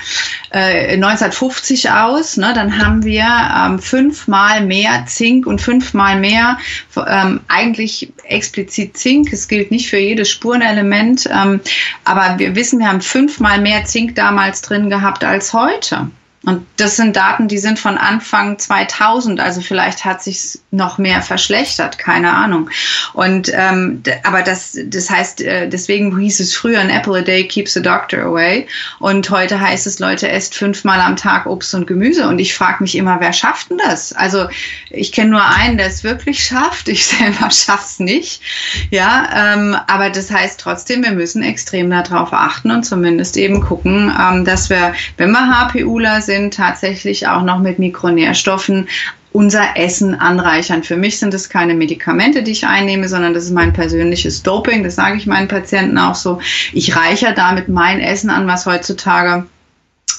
äh, 0.50 0.94
1950 0.94 1.81
aus, 1.90 2.36
ne, 2.36 2.52
dann 2.54 2.78
haben 2.78 3.04
wir 3.04 3.24
ähm, 3.24 3.78
fünfmal 3.78 4.64
mehr 4.64 5.04
Zink 5.06 5.46
und 5.46 5.60
fünfmal 5.60 6.18
mehr 6.18 6.58
ähm, 6.96 7.40
eigentlich 7.48 8.12
explizit 8.24 8.96
Zink. 8.96 9.32
Es 9.32 9.48
gilt 9.48 9.70
nicht 9.70 9.88
für 9.88 9.98
jedes 9.98 10.30
Spurenelement, 10.30 11.28
ähm, 11.32 11.60
aber 12.04 12.38
wir 12.38 12.54
wissen, 12.54 12.78
wir 12.78 12.88
haben 12.88 13.00
fünfmal 13.00 13.60
mehr 13.60 13.84
Zink 13.84 14.14
damals 14.14 14.62
drin 14.62 14.90
gehabt 14.90 15.24
als 15.24 15.52
heute. 15.52 16.10
Und 16.44 16.66
das 16.76 16.96
sind 16.96 17.14
Daten, 17.14 17.46
die 17.46 17.58
sind 17.58 17.78
von 17.78 17.96
Anfang 17.96 18.58
2000, 18.58 19.38
also 19.38 19.60
vielleicht 19.60 20.04
hat 20.04 20.22
sich 20.22 20.58
noch 20.72 20.98
mehr 20.98 21.22
verschlechtert, 21.22 21.98
keine 21.98 22.32
Ahnung. 22.32 22.68
Und 23.12 23.52
ähm, 23.54 24.02
aber 24.24 24.42
das, 24.42 24.76
das 24.86 25.08
heißt, 25.08 25.42
äh, 25.42 25.68
deswegen 25.68 26.18
hieß 26.18 26.40
es 26.40 26.54
früher, 26.54 26.80
an 26.80 26.90
apple 26.90 27.18
a 27.18 27.22
day 27.22 27.46
keeps 27.46 27.74
the 27.74 27.82
doctor 27.82 28.22
away. 28.22 28.66
Und 28.98 29.30
heute 29.30 29.60
heißt 29.60 29.86
es, 29.86 30.00
Leute, 30.00 30.28
esst 30.28 30.56
fünfmal 30.56 31.00
am 31.00 31.14
Tag 31.14 31.46
Obst 31.46 31.74
und 31.74 31.86
Gemüse. 31.86 32.26
Und 32.26 32.40
ich 32.40 32.54
frage 32.54 32.82
mich 32.82 32.96
immer, 32.96 33.20
wer 33.20 33.32
schafft 33.32 33.70
denn 33.70 33.78
das? 33.78 34.12
Also 34.12 34.48
ich 34.90 35.12
kenne 35.12 35.30
nur 35.30 35.44
einen, 35.44 35.78
der 35.78 35.86
es 35.86 36.02
wirklich 36.02 36.42
schafft. 36.42 36.88
Ich 36.88 37.06
selber 37.06 37.52
schaff's 37.52 38.00
nicht. 38.00 38.42
Ja, 38.90 39.54
ähm, 39.54 39.76
aber 39.86 40.10
das 40.10 40.30
heißt 40.30 40.58
trotzdem, 40.58 41.04
wir 41.04 41.12
müssen 41.12 41.44
extrem 41.44 41.88
darauf 41.88 42.32
achten 42.32 42.72
und 42.72 42.82
zumindest 42.82 43.36
eben 43.36 43.60
gucken, 43.60 44.12
ähm, 44.20 44.44
dass 44.44 44.70
wir, 44.70 44.94
wenn 45.18 45.30
wir 45.30 45.46
HPUler 45.46 46.20
sind, 46.20 46.31
sind, 46.32 46.54
tatsächlich 46.54 47.28
auch 47.28 47.42
noch 47.42 47.58
mit 47.58 47.78
Mikronährstoffen 47.78 48.88
unser 49.32 49.76
Essen 49.76 50.14
anreichern. 50.14 50.82
Für 50.82 50.96
mich 50.96 51.18
sind 51.18 51.34
es 51.34 51.48
keine 51.48 51.74
Medikamente, 51.74 52.42
die 52.42 52.52
ich 52.52 52.66
einnehme, 52.66 53.08
sondern 53.08 53.34
das 53.34 53.44
ist 53.44 53.52
mein 53.52 53.72
persönliches 53.72 54.42
Doping. 54.42 54.84
Das 54.84 54.94
sage 54.94 55.16
ich 55.16 55.26
meinen 55.26 55.48
Patienten 55.48 55.98
auch 55.98 56.14
so. 56.14 56.40
Ich 56.72 56.96
reichere 56.96 57.34
damit 57.34 57.68
mein 57.68 58.00
Essen 58.00 58.30
an, 58.30 58.46
was 58.46 58.66
heutzutage 58.66 59.46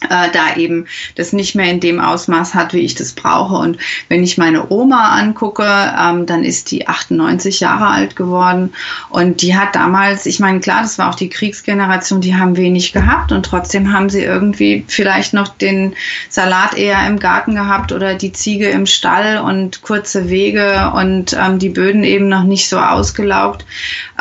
äh, 0.10 0.30
da 0.32 0.56
eben 0.56 0.88
das 1.16 1.34
nicht 1.34 1.56
mehr 1.56 1.70
in 1.70 1.80
dem 1.80 2.00
Ausmaß 2.00 2.54
hat, 2.54 2.74
wie 2.74 2.80
ich 2.80 2.96
das 2.96 3.14
brauche. 3.14 3.56
Und 3.56 3.78
wenn 4.10 4.24
ich 4.24 4.38
meine 4.38 4.72
Oma 4.72 5.10
angucke, 5.10 5.64
ähm, 5.64 6.26
dann 6.26 6.44
ist 6.44 6.72
die 6.72 6.88
98 6.88 7.60
Jahre 7.60 7.88
alt 7.88 8.16
geworden 8.16 8.74
und 9.10 9.42
die 9.42 9.56
hat 9.56 9.76
damals, 9.76 10.26
ich 10.26 10.40
meine, 10.40 10.60
klar, 10.60 10.82
das 10.82 10.98
war 10.98 11.10
auch 11.10 11.16
die 11.16 11.30
Kriegsgeneration, 11.30 12.22
die 12.22 12.36
haben 12.36 12.58
wenig 12.58 12.94
gehabt 12.94 13.32
und 13.32 13.46
trotzdem 13.46 13.94
haben 13.94 14.10
sie 14.10 14.22
irgendwie 14.22 14.84
vielleicht 14.88 15.34
noch 15.34 15.50
den 15.50 15.96
Salat 16.30 16.76
eher 16.76 17.06
im 17.08 17.20
Garten 17.20 17.56
gehabt 17.56 17.92
oder 17.92 18.16
die 18.16 18.32
Ziege 18.32 18.70
im 18.70 18.86
Stall 18.86 19.40
und 19.40 19.82
kurze 19.82 20.30
Wege 20.30 20.92
und 20.96 21.34
ähm, 21.34 21.60
die 21.60 21.70
Böden 21.70 22.04
eben 22.04 22.28
noch 22.28 22.44
nicht 22.44 22.70
so 22.70 22.78
ausgelaugt. 22.78 23.66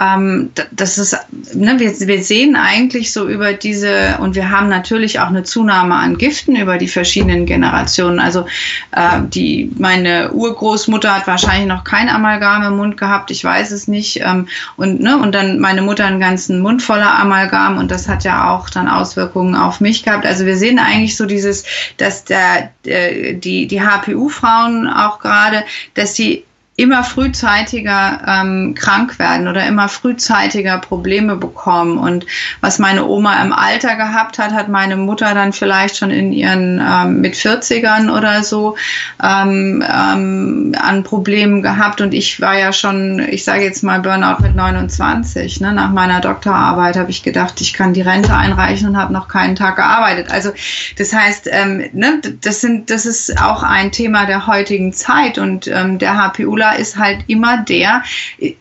Ähm, 0.00 0.50
das 0.70 0.98
ist, 0.98 1.16
ne, 1.54 1.78
wir, 1.78 1.92
wir 2.00 2.22
sehen 2.22 2.56
eigentlich 2.56 3.12
so 3.12 3.28
über 3.28 3.52
diese 3.52 4.18
und 4.20 4.34
wir 4.34 4.50
haben 4.50 4.68
natürlich 4.68 5.20
auch 5.20 5.28
eine 5.28 5.42
Zunahme 5.42 5.71
Zunahme 5.72 5.94
an 5.94 6.18
Giften 6.18 6.54
über 6.54 6.76
die 6.76 6.88
verschiedenen 6.88 7.46
Generationen. 7.46 8.18
Also 8.18 8.46
äh, 8.92 9.20
die, 9.22 9.70
meine 9.78 10.30
Urgroßmutter 10.32 11.14
hat 11.14 11.26
wahrscheinlich 11.26 11.66
noch 11.66 11.82
kein 11.82 12.10
Amalgam 12.10 12.62
im 12.64 12.76
Mund 12.76 12.98
gehabt, 12.98 13.30
ich 13.30 13.42
weiß 13.42 13.70
es 13.70 13.88
nicht. 13.88 14.20
Ähm, 14.20 14.48
und, 14.76 15.00
ne, 15.00 15.16
und 15.16 15.34
dann 15.34 15.60
meine 15.60 15.80
Mutter 15.80 16.04
einen 16.04 16.20
ganzen 16.20 16.60
Mund 16.60 16.82
voller 16.82 17.18
Amalgam 17.18 17.78
und 17.78 17.90
das 17.90 18.06
hat 18.06 18.24
ja 18.24 18.50
auch 18.50 18.68
dann 18.68 18.86
Auswirkungen 18.86 19.54
auf 19.54 19.80
mich 19.80 20.02
gehabt. 20.02 20.26
Also 20.26 20.44
wir 20.44 20.56
sehen 20.56 20.78
eigentlich 20.78 21.16
so 21.16 21.24
dieses, 21.24 21.64
dass 21.96 22.24
der, 22.24 22.70
der 22.84 23.32
die, 23.32 23.66
die 23.66 23.80
HPU-Frauen 23.80 24.88
auch 24.88 25.20
gerade, 25.20 25.64
dass 25.94 26.14
sie 26.14 26.44
immer 26.82 27.04
frühzeitiger 27.04 28.20
ähm, 28.26 28.74
krank 28.74 29.20
werden 29.20 29.46
oder 29.46 29.64
immer 29.66 29.88
frühzeitiger 29.88 30.78
Probleme 30.78 31.36
bekommen. 31.36 31.96
Und 31.96 32.26
was 32.60 32.80
meine 32.80 33.06
Oma 33.06 33.40
im 33.40 33.52
Alter 33.52 33.94
gehabt 33.94 34.40
hat, 34.40 34.50
hat 34.50 34.68
meine 34.68 34.96
Mutter 34.96 35.32
dann 35.32 35.52
vielleicht 35.52 35.96
schon 35.96 36.10
in 36.10 36.32
ihren 36.32 36.82
ähm, 36.84 37.20
mit 37.20 37.34
40ern 37.34 38.10
oder 38.10 38.42
so 38.42 38.76
ähm, 39.22 39.84
ähm, 39.88 40.74
an 40.76 41.04
Problemen 41.04 41.62
gehabt. 41.62 42.00
Und 42.00 42.14
ich 42.14 42.40
war 42.40 42.58
ja 42.58 42.72
schon, 42.72 43.20
ich 43.30 43.44
sage 43.44 43.62
jetzt 43.62 43.84
mal 43.84 44.00
Burnout 44.00 44.42
mit 44.42 44.56
29. 44.56 45.60
Ne? 45.60 45.72
Nach 45.72 45.92
meiner 45.92 46.20
Doktorarbeit 46.20 46.96
habe 46.96 47.12
ich 47.12 47.22
gedacht, 47.22 47.60
ich 47.60 47.74
kann 47.74 47.94
die 47.94 48.02
Rente 48.02 48.34
einreichen 48.34 48.88
und 48.88 48.96
habe 48.96 49.12
noch 49.12 49.28
keinen 49.28 49.54
Tag 49.54 49.76
gearbeitet. 49.76 50.32
Also 50.32 50.50
das 50.98 51.12
heißt, 51.12 51.48
ähm, 51.52 51.84
ne, 51.92 52.20
das 52.40 52.60
sind, 52.60 52.90
das 52.90 53.06
ist 53.06 53.40
auch 53.40 53.62
ein 53.62 53.92
Thema 53.92 54.26
der 54.26 54.48
heutigen 54.48 54.92
Zeit 54.92 55.38
und 55.38 55.68
ähm, 55.68 55.98
der 55.98 56.16
HPU 56.16 56.56
Ist 56.72 56.96
halt 56.96 57.24
immer 57.26 57.58
der, 57.58 58.02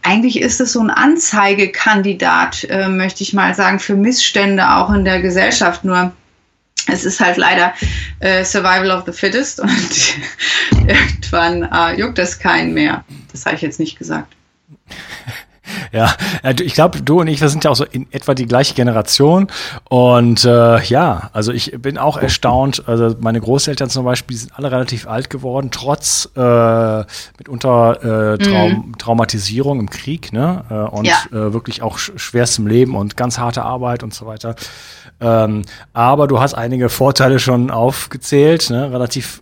eigentlich 0.04 0.41
ist 0.41 0.62
es 0.62 0.74
so 0.74 0.82
ein 0.82 0.89
Anzeigekandidat, 0.89 2.65
äh, 2.65 2.88
möchte 2.88 3.24
ich 3.24 3.34
mal 3.34 3.54
sagen, 3.56 3.80
für 3.80 3.95
Missstände 3.95 4.69
auch 4.76 4.91
in 4.91 5.06
der 5.06 5.21
Gesellschaft. 5.21 5.84
Nur 5.84 6.13
es 6.88 7.06
ist 7.06 7.19
halt 7.19 7.38
leider 7.38 7.74
äh, 8.19 8.43
Survival 8.43 8.91
of 8.91 9.04
the 9.06 9.12
Fittest 9.12 9.60
und 9.62 10.15
irgendwann 10.71 11.63
äh, 11.71 12.00
juckt 12.00 12.17
das 12.17 12.39
keinen 12.39 12.74
mehr. 12.74 13.04
Das 13.32 13.45
habe 13.45 13.56
ich 13.56 13.62
jetzt 13.62 13.80
nicht 13.80 13.97
gesagt. 13.97 14.34
Ja, 15.91 16.13
ich 16.60 16.73
glaube, 16.73 17.01
du 17.01 17.19
und 17.19 17.27
ich, 17.27 17.41
wir 17.41 17.49
sind 17.49 17.63
ja 17.63 17.71
auch 17.71 17.75
so 17.75 17.86
in 17.86 18.08
etwa 18.12 18.34
die 18.34 18.45
gleiche 18.45 18.73
Generation. 18.73 19.47
Und 19.89 20.45
äh, 20.45 20.82
ja, 20.84 21.30
also 21.34 21.51
ich 21.51 21.73
bin 21.82 21.97
auch 21.97 22.17
erstaunt. 22.17 22.84
Also 22.88 23.15
meine 23.19 23.41
Großeltern 23.41 23.89
zum 23.89 24.06
Beispiel 24.06 24.38
sind 24.38 24.58
alle 24.58 24.71
relativ 24.71 25.08
alt 25.08 25.30
geworden, 25.30 25.69
trotz 25.71 26.30
äh, 26.36 27.04
mitunter 27.38 28.34
äh, 28.34 28.38
Traum 28.38 28.71
mhm. 28.71 28.97
Traumatisierung 28.97 29.80
im 29.80 29.89
Krieg, 29.89 30.32
ne? 30.32 30.63
Äh, 30.69 30.73
und 30.73 31.06
ja. 31.06 31.17
äh, 31.32 31.54
wirklich 31.54 31.82
auch 31.82 31.97
schwerstem 31.97 32.67
Leben 32.67 32.95
und 32.95 33.17
ganz 33.17 33.38
harte 33.38 33.63
Arbeit 33.63 34.04
und 34.04 34.13
so 34.13 34.25
weiter. 34.25 34.56
Ähm, 35.19 35.63
aber 35.93 36.27
du 36.27 36.39
hast 36.39 36.56
einige 36.56 36.89
Vorteile 36.89 37.39
schon 37.39 37.69
aufgezählt, 37.69 38.69
ne? 38.69 38.91
relativ 38.91 39.41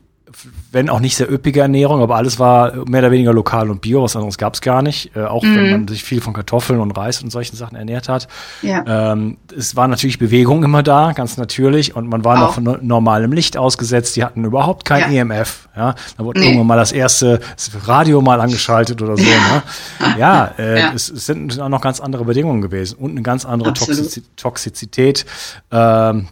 wenn 0.71 0.89
auch 0.89 0.99
nicht 0.99 1.15
sehr 1.15 1.31
üppige 1.31 1.61
Ernährung, 1.61 2.01
aber 2.01 2.15
alles 2.15 2.37
war 2.37 2.73
mehr 2.87 3.01
oder 3.01 3.11
weniger 3.11 3.33
lokal 3.33 3.69
und 3.71 3.81
bio, 3.81 4.03
was 4.03 4.15
anderes 4.15 4.37
gab 4.37 4.53
es 4.53 4.61
gar 4.61 4.81
nicht. 4.81 5.15
Äh, 5.15 5.23
auch 5.23 5.43
mm. 5.43 5.55
wenn 5.55 5.65
mhm. 5.65 5.71
man 5.71 5.87
sich 5.87 6.03
viel 6.03 6.21
von 6.21 6.33
Kartoffeln 6.33 6.79
und 6.79 6.91
Reis 6.91 7.23
und 7.23 7.31
solchen 7.31 7.55
Sachen 7.55 7.75
ernährt 7.75 8.07
hat. 8.07 8.27
Ja. 8.61 9.11
Ähm, 9.13 9.37
es 9.55 9.75
war 9.75 9.87
natürlich 9.87 10.19
Bewegung 10.19 10.63
immer 10.63 10.83
da, 10.83 11.13
ganz 11.13 11.37
natürlich, 11.37 11.95
und 11.95 12.07
man 12.07 12.23
war 12.23 12.35
auch. 12.35 12.41
noch 12.41 12.53
von 12.53 12.77
normalem 12.81 13.31
Licht 13.31 13.57
ausgesetzt. 13.57 14.15
Die 14.15 14.23
hatten 14.23 14.45
überhaupt 14.45 14.85
kein 14.85 15.11
ja. 15.11 15.21
EMF. 15.21 15.69
Ja, 15.75 15.95
da 16.17 16.23
wurde 16.23 16.39
nee. 16.39 16.47
irgendwann 16.47 16.67
mal 16.67 16.77
das 16.77 16.91
erste 16.91 17.39
das 17.55 17.87
Radio 17.87 18.21
mal 18.21 18.39
angeschaltet 18.39 19.01
oder 19.01 19.17
so. 19.17 19.23
Ne? 19.23 19.63
Ja, 20.17 20.53
äh, 20.57 20.79
ja. 20.79 20.91
Es, 20.93 21.09
es, 21.09 21.25
sind 21.25 21.59
auch 21.59 21.69
noch 21.69 21.81
ganz 21.81 21.99
andere 21.99 22.25
Bedingungen 22.25 22.61
gewesen 22.61 22.97
und 22.97 23.11
eine 23.11 23.21
ganz 23.21 23.45
andere 23.45 23.73
Toxiz 23.73 24.21
Toxizität. 24.35 25.25
Ähm, 25.71 26.27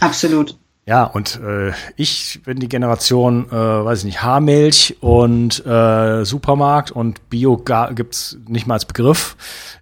Absolut. 0.00 0.56
Ja, 0.86 1.04
und 1.04 1.40
äh, 1.40 1.72
ich 1.96 2.42
bin 2.44 2.58
die 2.58 2.68
Generation, 2.68 3.46
äh, 3.48 3.54
weiß 3.54 4.00
ich 4.00 4.04
nicht, 4.04 4.22
Haarmilch 4.22 4.98
und 5.00 5.64
äh, 5.64 6.26
Supermarkt 6.26 6.90
und 6.90 7.30
Bio 7.30 7.56
gibt's 7.56 8.36
nicht 8.46 8.66
mal 8.66 8.74
als 8.74 8.84
Begriff. 8.84 9.34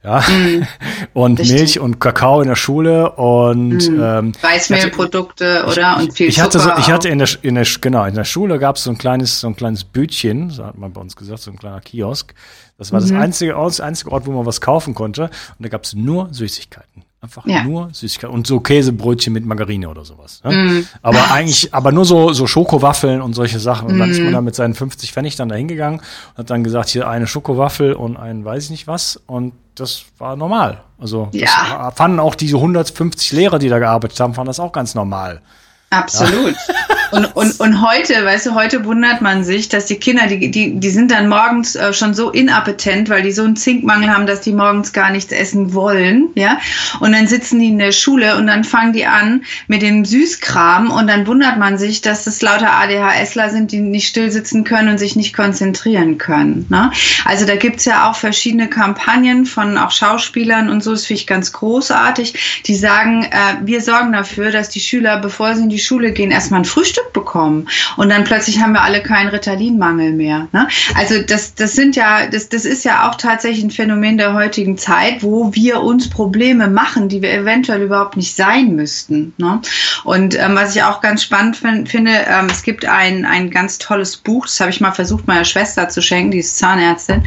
Ja. 0.04 0.20
Mm, 0.20 0.62
und 1.12 1.40
richtig. 1.40 1.58
Milch 1.58 1.80
und 1.80 1.98
Kakao 1.98 2.40
in 2.40 2.46
der 2.46 2.54
Schule 2.54 3.10
und 3.12 3.78
mm. 3.78 4.00
ähm, 4.00 4.32
Weißmehlprodukte, 4.40 5.64
oder? 5.66 5.96
Und 5.96 6.12
viel 6.12 6.28
ich 6.28 6.40
hatte 6.40 6.60
so, 6.60 6.70
ich 6.78 6.88
hatte 6.92 7.08
in 7.08 7.18
der, 7.18 7.28
in 7.42 7.56
der 7.56 7.66
genau, 7.80 8.04
in 8.04 8.14
der 8.14 8.24
Schule 8.24 8.60
gab's 8.60 8.84
so 8.84 8.90
ein 8.90 8.98
kleines, 8.98 9.40
so 9.40 9.48
ein 9.48 9.56
kleines 9.56 9.82
Bütchen, 9.82 10.50
so 10.50 10.64
hat 10.64 10.78
man 10.78 10.92
bei 10.92 11.00
uns 11.00 11.16
gesagt, 11.16 11.40
so 11.40 11.50
ein 11.50 11.58
kleiner 11.58 11.80
Kiosk. 11.80 12.32
Das 12.78 12.92
war 12.92 13.00
mhm. 13.00 13.08
das 13.08 13.12
einzige, 13.12 13.54
das 13.54 13.80
einzige 13.80 14.12
Ort, 14.12 14.26
wo 14.26 14.30
man 14.30 14.46
was 14.46 14.60
kaufen 14.60 14.94
konnte. 14.94 15.24
Und 15.24 15.64
da 15.64 15.68
gab's 15.68 15.94
nur 15.94 16.32
Süßigkeiten. 16.32 17.04
Einfach 17.22 17.46
ja. 17.46 17.62
nur 17.62 17.88
Süßigkeiten 17.92 18.34
und 18.34 18.48
so 18.48 18.58
Käsebrötchen 18.58 19.32
mit 19.32 19.46
Margarine 19.46 19.88
oder 19.88 20.04
sowas. 20.04 20.42
Ne? 20.42 20.52
Mm. 20.52 20.86
Aber 21.02 21.30
eigentlich, 21.30 21.72
aber 21.72 21.92
nur 21.92 22.04
so, 22.04 22.32
so 22.32 22.48
Schokowaffeln 22.48 23.22
und 23.22 23.34
solche 23.34 23.60
Sachen. 23.60 23.88
Und 23.88 24.00
dann 24.00 24.10
ist 24.10 24.18
man 24.18 24.30
mm. 24.30 24.32
da 24.32 24.40
mit 24.40 24.56
seinen 24.56 24.74
50 24.74 25.12
Pfennig 25.12 25.36
dann 25.36 25.48
da 25.48 25.54
hingegangen 25.54 26.00
und 26.00 26.38
hat 26.38 26.50
dann 26.50 26.64
gesagt, 26.64 26.88
hier 26.88 27.08
eine 27.08 27.28
Schokowaffel 27.28 27.92
und 27.92 28.16
ein 28.16 28.44
weiß 28.44 28.64
ich 28.64 28.70
nicht 28.70 28.86
was. 28.88 29.22
Und 29.28 29.52
das 29.76 30.04
war 30.18 30.34
normal. 30.34 30.82
Also 30.98 31.28
ja. 31.30 31.84
das 31.86 31.94
fanden 31.94 32.18
auch 32.18 32.34
diese 32.34 32.56
150 32.56 33.30
Lehrer, 33.30 33.60
die 33.60 33.68
da 33.68 33.78
gearbeitet 33.78 34.18
haben, 34.18 34.34
fanden 34.34 34.48
das 34.48 34.58
auch 34.58 34.72
ganz 34.72 34.96
normal. 34.96 35.42
Absolut. 35.92 36.56
Ja. 36.68 36.74
Und, 37.12 37.26
und, 37.36 37.60
und 37.60 37.82
heute, 37.82 38.24
weißt 38.24 38.46
du, 38.46 38.54
heute 38.54 38.86
wundert 38.86 39.20
man 39.20 39.44
sich, 39.44 39.68
dass 39.68 39.84
die 39.84 39.96
Kinder, 39.96 40.28
die, 40.28 40.50
die, 40.50 40.80
die 40.80 40.90
sind 40.90 41.10
dann 41.10 41.28
morgens 41.28 41.76
äh, 41.76 41.92
schon 41.92 42.14
so 42.14 42.30
inappetent, 42.30 43.10
weil 43.10 43.22
die 43.22 43.32
so 43.32 43.44
einen 43.44 43.54
Zinkmangel 43.54 44.08
haben, 44.08 44.26
dass 44.26 44.40
die 44.40 44.52
morgens 44.52 44.94
gar 44.94 45.10
nichts 45.10 45.30
essen 45.30 45.74
wollen, 45.74 46.28
ja. 46.36 46.58
Und 47.00 47.12
dann 47.12 47.26
sitzen 47.26 47.60
die 47.60 47.68
in 47.68 47.78
der 47.78 47.92
Schule 47.92 48.38
und 48.38 48.46
dann 48.46 48.64
fangen 48.64 48.94
die 48.94 49.04
an 49.04 49.44
mit 49.66 49.82
dem 49.82 50.06
Süßkram 50.06 50.90
und 50.90 51.06
dann 51.06 51.26
wundert 51.26 51.58
man 51.58 51.76
sich, 51.76 52.00
dass 52.00 52.24
das 52.24 52.40
lauter 52.40 52.72
ADHSler 52.72 53.50
sind, 53.50 53.72
die 53.72 53.80
nicht 53.80 54.08
still 54.08 54.30
sitzen 54.30 54.64
können 54.64 54.88
und 54.88 54.96
sich 54.96 55.14
nicht 55.14 55.36
konzentrieren 55.36 56.16
können. 56.16 56.64
Ne? 56.70 56.90
Also 57.26 57.44
da 57.44 57.56
gibt's 57.56 57.84
ja 57.84 58.10
auch 58.10 58.16
verschiedene 58.16 58.70
Kampagnen 58.70 59.44
von 59.44 59.76
auch 59.76 59.90
Schauspielern 59.90 60.70
und 60.70 60.82
so, 60.82 60.92
das 60.92 61.04
finde 61.04 61.20
ich 61.20 61.26
ganz 61.26 61.52
großartig, 61.52 62.62
die 62.64 62.74
sagen, 62.74 63.24
äh, 63.24 63.58
wir 63.66 63.82
sorgen 63.82 64.12
dafür, 64.12 64.50
dass 64.50 64.70
die 64.70 64.80
Schüler, 64.80 65.18
bevor 65.18 65.54
sie 65.54 65.64
in 65.64 65.68
die 65.68 65.81
Schule 65.84 66.12
gehen, 66.12 66.30
erstmal 66.30 66.60
ein 66.60 66.64
Frühstück 66.64 67.02
Stück 67.02 67.12
bekommen. 67.12 67.68
Und 67.96 68.10
dann 68.10 68.24
plötzlich 68.24 68.60
haben 68.60 68.72
wir 68.72 68.82
alle 68.82 69.02
keinen 69.02 69.28
Ritalinmangel 69.28 70.12
mehr. 70.12 70.48
Ne? 70.52 70.68
Also 70.94 71.22
das, 71.22 71.54
das 71.54 71.72
sind 71.72 71.96
ja, 71.96 72.26
das, 72.26 72.48
das 72.48 72.64
ist 72.64 72.84
ja 72.84 73.08
auch 73.08 73.16
tatsächlich 73.16 73.64
ein 73.64 73.70
Phänomen 73.70 74.18
der 74.18 74.34
heutigen 74.34 74.78
Zeit, 74.78 75.22
wo 75.22 75.54
wir 75.54 75.80
uns 75.80 76.08
Probleme 76.10 76.68
machen, 76.68 77.08
die 77.08 77.22
wir 77.22 77.32
eventuell 77.32 77.82
überhaupt 77.82 78.16
nicht 78.16 78.36
sein 78.36 78.76
müssten. 78.76 79.32
Ne? 79.38 79.60
Und 80.04 80.38
ähm, 80.38 80.54
was 80.54 80.76
ich 80.76 80.82
auch 80.82 81.00
ganz 81.00 81.22
spannend 81.22 81.56
find, 81.56 81.88
finde, 81.88 82.12
ähm, 82.12 82.46
es 82.50 82.62
gibt 82.62 82.84
ein, 82.84 83.24
ein 83.24 83.50
ganz 83.50 83.78
tolles 83.78 84.16
Buch, 84.16 84.46
das 84.46 84.60
habe 84.60 84.70
ich 84.70 84.80
mal 84.80 84.92
versucht, 84.92 85.26
meiner 85.26 85.44
Schwester 85.44 85.88
zu 85.88 86.02
schenken, 86.02 86.32
die 86.32 86.38
ist 86.38 86.58
Zahnärztin, 86.58 87.22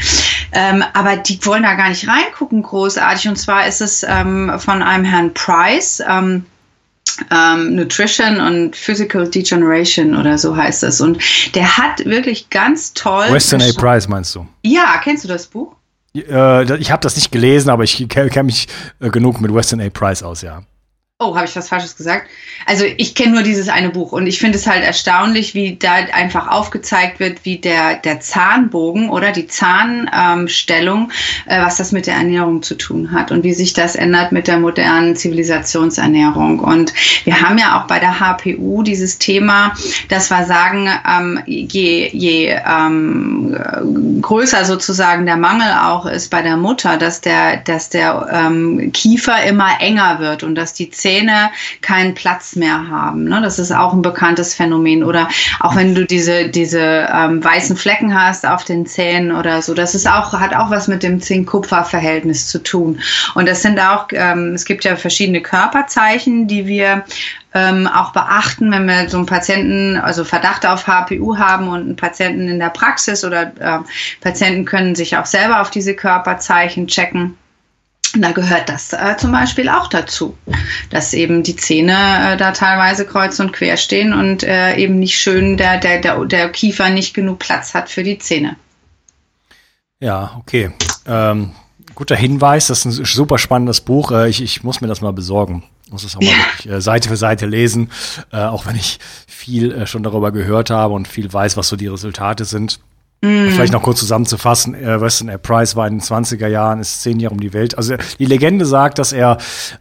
ähm, 0.52 0.84
aber 0.94 1.18
die 1.18 1.44
wollen 1.46 1.64
da 1.64 1.74
gar 1.74 1.90
nicht 1.90 2.08
reingucken, 2.08 2.62
großartig. 2.62 3.28
Und 3.28 3.38
zwar 3.38 3.68
ist 3.68 3.82
es 3.82 4.06
ähm, 4.08 4.52
von 4.58 4.82
einem 4.82 5.06
Herrn 5.06 5.34
Price. 5.34 6.04
Ähm, 6.08 6.46
ähm, 7.32 7.76
Nutrition 7.76 8.40
und 8.40 8.76
Physical 8.76 9.30
Degeneration 9.30 10.16
oder 10.16 10.38
so 10.38 10.56
heißt 10.56 10.84
das. 10.84 11.02
Und 11.02 11.22
der 11.56 11.78
hat 11.78 12.06
wirklich 12.06 12.50
ganz 12.50 12.94
toll. 12.94 13.26
Weston 13.32 13.62
A. 13.62 13.72
Price 13.76 14.08
meinst 14.08 14.36
du? 14.36 14.48
Ja, 14.64 15.00
kennst 15.04 15.24
du 15.24 15.28
das 15.28 15.48
Buch? 15.48 15.76
Äh, 16.16 16.78
ich 16.78 16.92
habe 16.92 17.02
das 17.02 17.16
nicht 17.16 17.32
gelesen, 17.32 17.70
aber 17.70 17.84
ich 17.84 18.08
kenne 18.10 18.44
mich 18.44 18.68
äh, 19.00 19.10
genug 19.10 19.42
mit 19.42 19.54
Weston 19.54 19.82
A. 19.82 19.90
Price 19.90 20.24
aus, 20.24 20.42
ja. 20.42 20.64
Oh, 21.18 21.34
habe 21.34 21.46
ich 21.46 21.56
was 21.56 21.70
Falsches 21.70 21.96
gesagt? 21.96 22.28
Also 22.66 22.84
ich 22.98 23.16
kenne 23.16 23.36
nur 23.36 23.44
dieses 23.44 23.70
eine 23.70 23.88
Buch 23.88 24.12
und 24.12 24.28
ich 24.28 24.38
finde 24.38 24.58
es 24.58 24.68
halt 24.68 24.84
erstaunlich, 24.84 25.54
wie 25.54 25.78
da 25.78 25.94
einfach 25.94 26.50
aufgezeigt 26.50 27.22
wird, 27.22 27.46
wie 27.46 27.58
der, 27.58 27.96
der 27.96 28.20
Zahnbogen 28.20 29.10
oder 29.10 29.32
die 29.32 29.48
Zahnstellung, 29.48 31.10
äh, 31.46 31.62
was 31.62 31.78
das 31.78 31.94
mit 31.94 32.08
der 32.08 32.16
Ernährung 32.16 32.64
zu 32.64 32.76
tun 32.76 33.14
hat 33.14 33.32
und 33.32 33.46
wie 33.46 33.54
sich 33.54 33.72
das 33.72 33.96
ändert 33.96 34.34
mit 34.34 34.48
der 34.48 34.60
modernen 34.60 35.16
Zivilisationsernährung. 35.16 36.60
Und 36.60 36.94
wir 37.24 37.40
haben 37.40 37.58
ja 37.58 37.80
auch 37.80 37.88
bei 37.88 38.00
der 38.00 38.20
HPU 38.20 38.84
dieses 38.84 39.18
Thema, 39.18 39.74
dass 40.10 40.30
wir 40.30 40.44
sagen, 40.44 40.90
ähm, 41.10 41.42
je, 41.46 42.10
je 42.12 42.60
ähm, 42.68 43.56
größer 44.22 44.66
sozusagen 44.66 45.26
der 45.26 45.38
Mangel 45.38 45.72
auch 45.82 46.08
ist 46.08 46.30
bei 46.30 46.42
der 46.42 46.58
Mutter, 46.58 46.98
dass 46.98 47.22
der, 47.22 47.56
dass 47.56 47.88
der 47.88 48.28
ähm, 48.34 48.92
Kiefer 48.92 49.42
immer 49.46 49.80
enger 49.80 50.20
wird 50.20 50.44
und 50.44 50.56
dass 50.56 50.74
die 50.74 50.90
keinen 51.82 52.14
Platz 52.14 52.56
mehr 52.56 52.88
haben. 52.88 53.26
Ne? 53.26 53.42
Das 53.42 53.60
ist 53.60 53.72
auch 53.72 53.94
ein 53.94 54.02
bekanntes 54.02 54.56
Phänomen. 54.56 55.04
Oder 55.04 55.30
auch 55.60 55.76
wenn 55.76 55.96
du 55.96 56.06
diese, 56.06 56.50
diese 56.50 57.08
ähm, 57.14 57.44
weißen 57.44 57.78
Flecken 57.78 58.20
hast 58.20 58.46
auf 58.46 58.64
den 58.64 58.86
Zähnen 58.86 59.32
oder 59.32 59.62
so, 59.62 59.74
das 59.74 59.96
ist 59.96 60.08
auch, 60.08 60.34
hat 60.34 60.56
auch 60.56 60.70
was 60.70 60.88
mit 60.88 61.04
dem 61.04 61.22
Zink-Kupfer-Verhältnis 61.22 62.48
zu 62.48 62.60
tun. 62.60 63.00
Und 63.34 63.48
das 63.48 63.62
sind 63.62 63.80
auch, 63.80 64.08
ähm, 64.12 64.54
es 64.54 64.66
gibt 64.66 64.84
ja 64.84 64.96
verschiedene 64.96 65.42
Körperzeichen, 65.42 66.48
die 66.48 66.68
wir 66.68 67.04
ähm, 67.54 67.88
auch 67.88 68.12
beachten, 68.12 68.72
wenn 68.72 68.86
wir 68.86 69.10
so 69.10 69.18
einen 69.18 69.26
Patienten, 69.26 69.98
also 69.98 70.26
Verdacht 70.26 70.66
auf 70.66 70.88
HPU 70.88 71.38
haben 71.38 71.70
und 71.70 71.82
einen 71.82 71.96
Patienten 71.96 72.50
in 72.50 72.60
der 72.60 72.70
Praxis 72.70 73.24
oder 73.24 73.54
äh, 73.60 73.80
Patienten 74.20 74.66
können 74.66 74.94
sich 74.96 75.18
auch 75.18 75.26
selber 75.26 75.62
auf 75.62 75.70
diese 75.70 75.96
Körperzeichen 75.96 76.88
checken. 76.88 77.38
Da 78.22 78.32
gehört 78.32 78.70
das 78.70 78.94
äh, 78.94 79.18
zum 79.18 79.32
Beispiel 79.32 79.70
auch 79.70 79.88
dazu, 79.88 80.38
dass 80.90 81.14
eben 81.14 81.44
die 81.44 81.56
Zähne 81.56 81.94
äh, 82.34 82.38
da 82.38 82.52
teilweise 82.52 83.06
kreuz 83.06 83.40
und 83.40 83.52
quer 83.52 83.78
stehen 83.78 84.14
und 84.14 84.44
äh, 84.44 84.76
eben 84.76 85.00
nicht 85.00 85.18
schön 85.18 85.58
der, 85.58 85.78
der, 85.78 86.00
der, 86.00 86.24
der 86.26 86.50
Kiefer 86.50 86.90
nicht 86.90 87.14
genug 87.14 87.40
Platz 87.40 87.74
hat 87.74 87.90
für 87.90 88.04
die 88.04 88.18
Zähne. 88.18 88.56
Ja, 90.00 90.36
okay. 90.40 90.72
Ähm, 91.08 91.52
guter 91.96 92.16
Hinweis, 92.16 92.68
das 92.68 92.86
ist 92.86 93.00
ein 93.00 93.06
super 93.06 93.38
spannendes 93.38 93.82
Buch. 93.82 94.12
Äh, 94.12 94.30
ich, 94.30 94.42
ich 94.42 94.64
muss 94.64 94.82
mir 94.82 94.88
das 94.88 95.02
mal 95.02 95.14
besorgen. 95.14 95.64
Muss 95.90 96.04
es 96.04 96.16
auch 96.16 96.22
mal 96.22 96.28
ja. 96.28 96.38
wirklich, 96.54 96.74
äh, 96.74 96.82
Seite 96.82 97.10
für 97.10 97.18
Seite 97.18 97.46
lesen, 97.46 97.92
äh, 98.32 98.38
auch 98.38 98.66
wenn 98.66 98.76
ich 98.76 99.00
viel 99.28 99.86
schon 99.88 100.04
darüber 100.04 100.32
gehört 100.32 100.70
habe 100.70 100.94
und 100.94 101.08
viel 101.08 101.32
weiß, 101.32 101.58
was 101.58 101.68
so 101.70 101.76
die 101.76 101.88
Resultate 101.88 102.46
sind. 102.46 102.80
Mm. 103.26 103.50
Vielleicht 103.50 103.74
noch 103.74 103.82
kurz 103.82 104.00
zusammenzufassen, 104.00 104.76
äh, 104.76 105.02
Weston 105.02 105.30
A. 105.30 105.38
Price 105.38 105.76
war 105.76 105.88
in 105.88 105.96
den 105.96 106.02
20er 106.02 106.48
Jahren, 106.48 106.80
ist 106.80 107.02
zehn 107.02 107.20
Jahre 107.20 107.34
um 107.34 107.40
die 107.40 107.54
Welt. 107.54 107.78
Also 107.78 107.96
die 108.20 108.26
Legende 108.26 108.66
sagt, 108.66 109.00
dass 109.00 109.14
er 109.14 109.38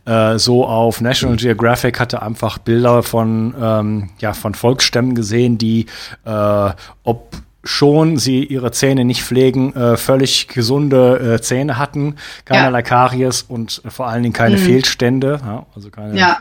äh, 0.07 0.39
so 0.39 0.67
auf 0.67 1.01
National 1.01 1.37
Geographic 1.37 2.01
hatte 2.01 2.23
einfach 2.23 2.59
Bilder 2.59 3.03
von, 3.03 3.55
ähm, 3.61 4.11
ja, 4.19 4.33
von 4.33 4.55
Volksstämmen 4.55 5.15
gesehen, 5.15 5.59
die 5.59 5.87
äh, 6.25 6.71
ob 7.03 7.37
schon 7.65 8.19
sie 8.19 8.45
ihre 8.45 8.71
Zähne 8.71 9.05
nicht 9.05 9.23
pflegen, 9.23 9.75
äh, 9.75 9.97
völlig 9.97 10.49
gesunde 10.49 11.37
äh, 11.37 11.41
Zähne 11.41 11.79
hatten, 11.79 12.17
keinerlei 12.45 12.81
ja. 12.81 12.83
Karies 12.83 13.43
und 13.43 13.81
äh, 13.85 13.91
vor 13.91 14.07
allen 14.07 14.23
Dingen 14.23 14.35
keine 14.35 14.57
mm. 14.57 14.61
Fehlstände, 14.61 15.41
ja, 15.43 15.67
also 15.75 15.91
keine 15.91 16.19
ja. 16.19 16.39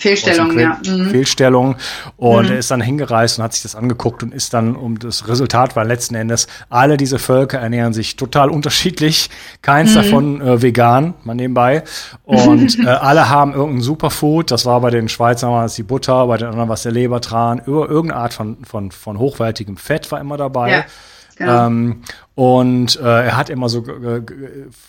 Fehlstellung, 0.00 0.58
ja. 0.58 0.78
Mhm. 0.84 1.10
Fehlstellung. 1.10 1.76
Und 2.16 2.46
mhm. 2.46 2.52
er 2.52 2.58
ist 2.58 2.70
dann 2.70 2.80
hingereist 2.80 3.38
und 3.38 3.44
hat 3.44 3.52
sich 3.52 3.62
das 3.62 3.74
angeguckt 3.74 4.22
und 4.22 4.32
ist 4.32 4.54
dann, 4.54 4.74
um 4.74 4.98
das 4.98 5.28
Resultat 5.28 5.76
war 5.76 5.84
letzten 5.84 6.14
Endes, 6.14 6.46
alle 6.70 6.96
diese 6.96 7.18
Völker 7.18 7.58
ernähren 7.58 7.92
sich 7.92 8.16
total 8.16 8.48
unterschiedlich. 8.48 9.28
Keins 9.60 9.90
mhm. 9.90 9.94
davon 9.94 10.40
äh, 10.40 10.62
vegan, 10.62 11.14
mal 11.24 11.34
nebenbei. 11.34 11.84
Und 12.24 12.78
äh, 12.84 12.88
alle 12.88 13.28
haben 13.28 13.52
irgendein 13.52 13.82
Superfood. 13.82 14.50
Das 14.50 14.64
war 14.64 14.80
bei 14.80 14.90
den 14.90 15.10
Schweizern 15.10 15.50
war 15.50 15.66
es 15.66 15.74
die 15.74 15.82
Butter, 15.82 16.26
bei 16.26 16.38
den 16.38 16.48
anderen 16.48 16.68
war 16.68 16.74
es 16.74 16.82
der 16.82 16.92
Lebertran. 16.92 17.60
Irgendeine 17.66 18.16
Art 18.16 18.32
von, 18.32 18.56
von, 18.64 18.90
von 18.90 19.18
hochwertigem 19.18 19.76
Fett 19.76 20.10
war 20.10 20.18
immer 20.20 20.38
dabei. 20.38 20.70
Ja. 20.70 20.84
Genau. 21.36 21.66
Ähm, 21.66 22.02
und 22.40 22.98
äh, 22.98 23.26
er 23.26 23.36
hat 23.36 23.50
immer 23.50 23.68
so 23.68 23.84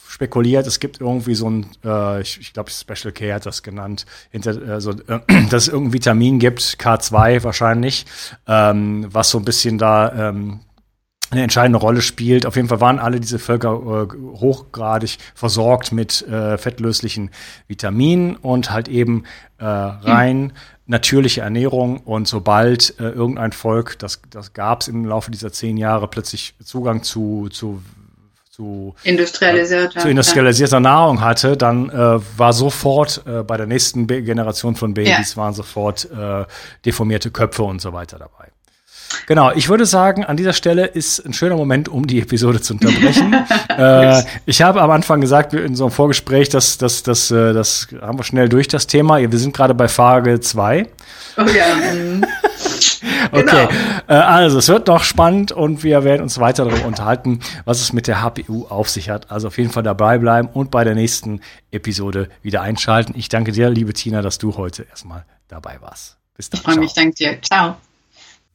spekuliert, 0.08 0.66
es 0.68 0.80
gibt 0.80 1.02
irgendwie 1.02 1.36
so 1.36 1.50
ein, 1.50 1.66
äh, 1.84 2.22
ich, 2.22 2.40
ich 2.40 2.54
glaube, 2.54 2.72
Special 2.72 3.12
Care 3.12 3.34
hat 3.34 3.46
das 3.46 3.62
genannt, 3.62 4.06
hinter, 4.30 4.52
äh, 4.52 4.78
äh, 4.78 5.48
dass 5.50 5.64
es 5.64 5.68
irgendein 5.68 5.92
Vitamin 5.92 6.40
gibt, 6.40 6.62
K2 6.62 7.44
wahrscheinlich, 7.44 8.06
ähm, 8.48 9.06
was 9.10 9.32
so 9.32 9.38
ein 9.38 9.44
bisschen 9.44 9.78
da 9.78 10.30
ähm, 10.30 10.62
eine 11.32 11.44
entscheidende 11.44 11.80
Rolle 11.80 12.02
spielt. 12.02 12.46
Auf 12.46 12.56
jeden 12.56 12.68
Fall 12.68 12.82
waren 12.82 13.00
alle 13.00 13.20
diese 13.20 13.40
Völker 13.40 13.72
äh, 14.10 14.40
hochgradig 14.40 15.18
versorgt 15.34 15.92
mit 15.92 16.22
äh, 16.28 16.58
fettlöslichen 16.58 17.32
Vitaminen 17.68 18.36
und 18.36 18.72
halt 18.72 18.88
eben 18.90 19.24
äh, 19.58 19.66
rein 19.66 20.42
mhm. 20.42 20.52
natürliche 20.88 21.42
Ernährung. 21.42 22.00
Und 22.00 22.28
sobald 22.28 23.00
äh, 23.00 23.10
irgendein 23.10 23.54
Volk, 23.54 23.98
das, 24.00 24.22
das 24.30 24.54
gab 24.54 24.82
es 24.82 24.90
im 24.90 25.06
Laufe 25.06 25.32
dieser 25.32 25.52
zehn 25.54 25.78
Jahre, 25.78 26.08
plötzlich 26.08 26.54
Zugang 26.64 27.02
zu, 27.02 27.48
zu 27.50 27.82
zu, 28.50 28.94
industrialisierter, 29.04 30.00
äh, 30.00 30.02
zu 30.02 30.10
industrialisierter 30.10 30.76
ja. 30.76 30.80
Nahrung 30.82 31.22
hatte, 31.22 31.56
dann 31.56 31.90
äh, 31.90 32.20
war 32.38 32.52
sofort 32.52 33.24
äh, 33.26 33.44
bei 33.44 33.56
der 33.56 33.66
nächsten 33.66 34.08
Generation 34.08 34.76
von 34.76 34.94
Babys 34.94 35.36
ja. 35.36 35.42
waren 35.42 35.54
sofort 35.54 36.10
äh, 36.12 36.46
deformierte 36.86 37.32
Köpfe 37.32 37.64
und 37.64 37.82
so 37.82 37.94
weiter 37.94 38.20
dabei. 38.20 38.51
Genau, 39.28 39.52
ich 39.52 39.70
würde 39.70 39.86
sagen, 39.86 40.26
an 40.26 40.38
dieser 40.38 40.54
Stelle 40.54 40.86
ist 40.86 41.20
ein 41.26 41.34
schöner 41.34 41.56
Moment, 41.56 41.90
um 41.90 42.08
die 42.08 42.20
Episode 42.20 42.62
zu 42.62 42.74
unterbrechen. 42.74 43.36
äh, 43.70 44.24
ich 44.46 44.62
habe 44.62 44.82
am 44.82 44.92
Anfang 44.92 45.22
gesagt, 45.22 45.54
in 45.54 45.76
so 45.76 45.86
einem 45.86 45.92
Vorgespräch, 45.92 46.50
dass 46.50 46.78
das, 46.78 47.04
das, 47.04 47.32
äh, 47.32 47.54
das 47.54 47.88
haben 48.02 48.20
wir 48.20 48.24
schnell 48.24 48.50
durch 48.50 48.68
das 48.68 48.88
Thema. 48.88 49.20
Wir 49.20 49.40
sind 49.40 49.56
gerade 49.56 49.74
bei 49.74 49.88
Frage 49.88 50.40
2. 50.40 50.88
Oh 51.38 51.42
ja. 51.44 51.66
Mhm. 51.92 52.26
okay, 53.32 53.44
genau. 53.44 53.70
äh, 54.08 54.14
also 54.14 54.58
es 54.60 54.68
wird 54.68 54.88
noch 54.88 55.04
spannend 55.04 55.52
und 55.52 55.84
wir 55.84 56.04
werden 56.04 56.22
uns 56.22 56.40
weiter 56.40 56.66
darüber 56.66 56.86
unterhalten, 56.86 57.40
was 57.66 57.82
es 57.82 57.94
mit 57.94 58.08
der 58.08 58.22
HPU 58.22 58.66
auf 58.70 58.90
sich 58.90 59.10
hat. 59.10 59.32
Also 59.32 59.48
auf 59.48 59.58
jeden 59.58 59.72
Fall 59.72 59.84
dabei 59.84 60.18
bleiben 60.18 60.50
und 60.52 60.72
bei 60.72 60.84
der 60.84 60.96
nächsten 60.96 61.42
Episode 61.72 62.30
wieder 62.42 62.62
einschalten. 62.62 63.14
Ich 63.16 63.30
danke 63.30 63.52
dir, 63.52 63.70
liebe 63.70 63.94
Tina, 63.94 64.22
dass 64.22 64.38
du 64.38 64.56
heute 64.58 64.84
erstmal 64.90 65.26
dabei 65.48 65.78
warst. 65.82 66.18
Bis 66.36 66.50
dann. 66.50 66.60
Ich 66.60 66.64
freue 66.64 66.78
mich, 66.78 66.94
danke 66.94 67.16
dir. 67.16 67.42
Ciao. 67.42 67.76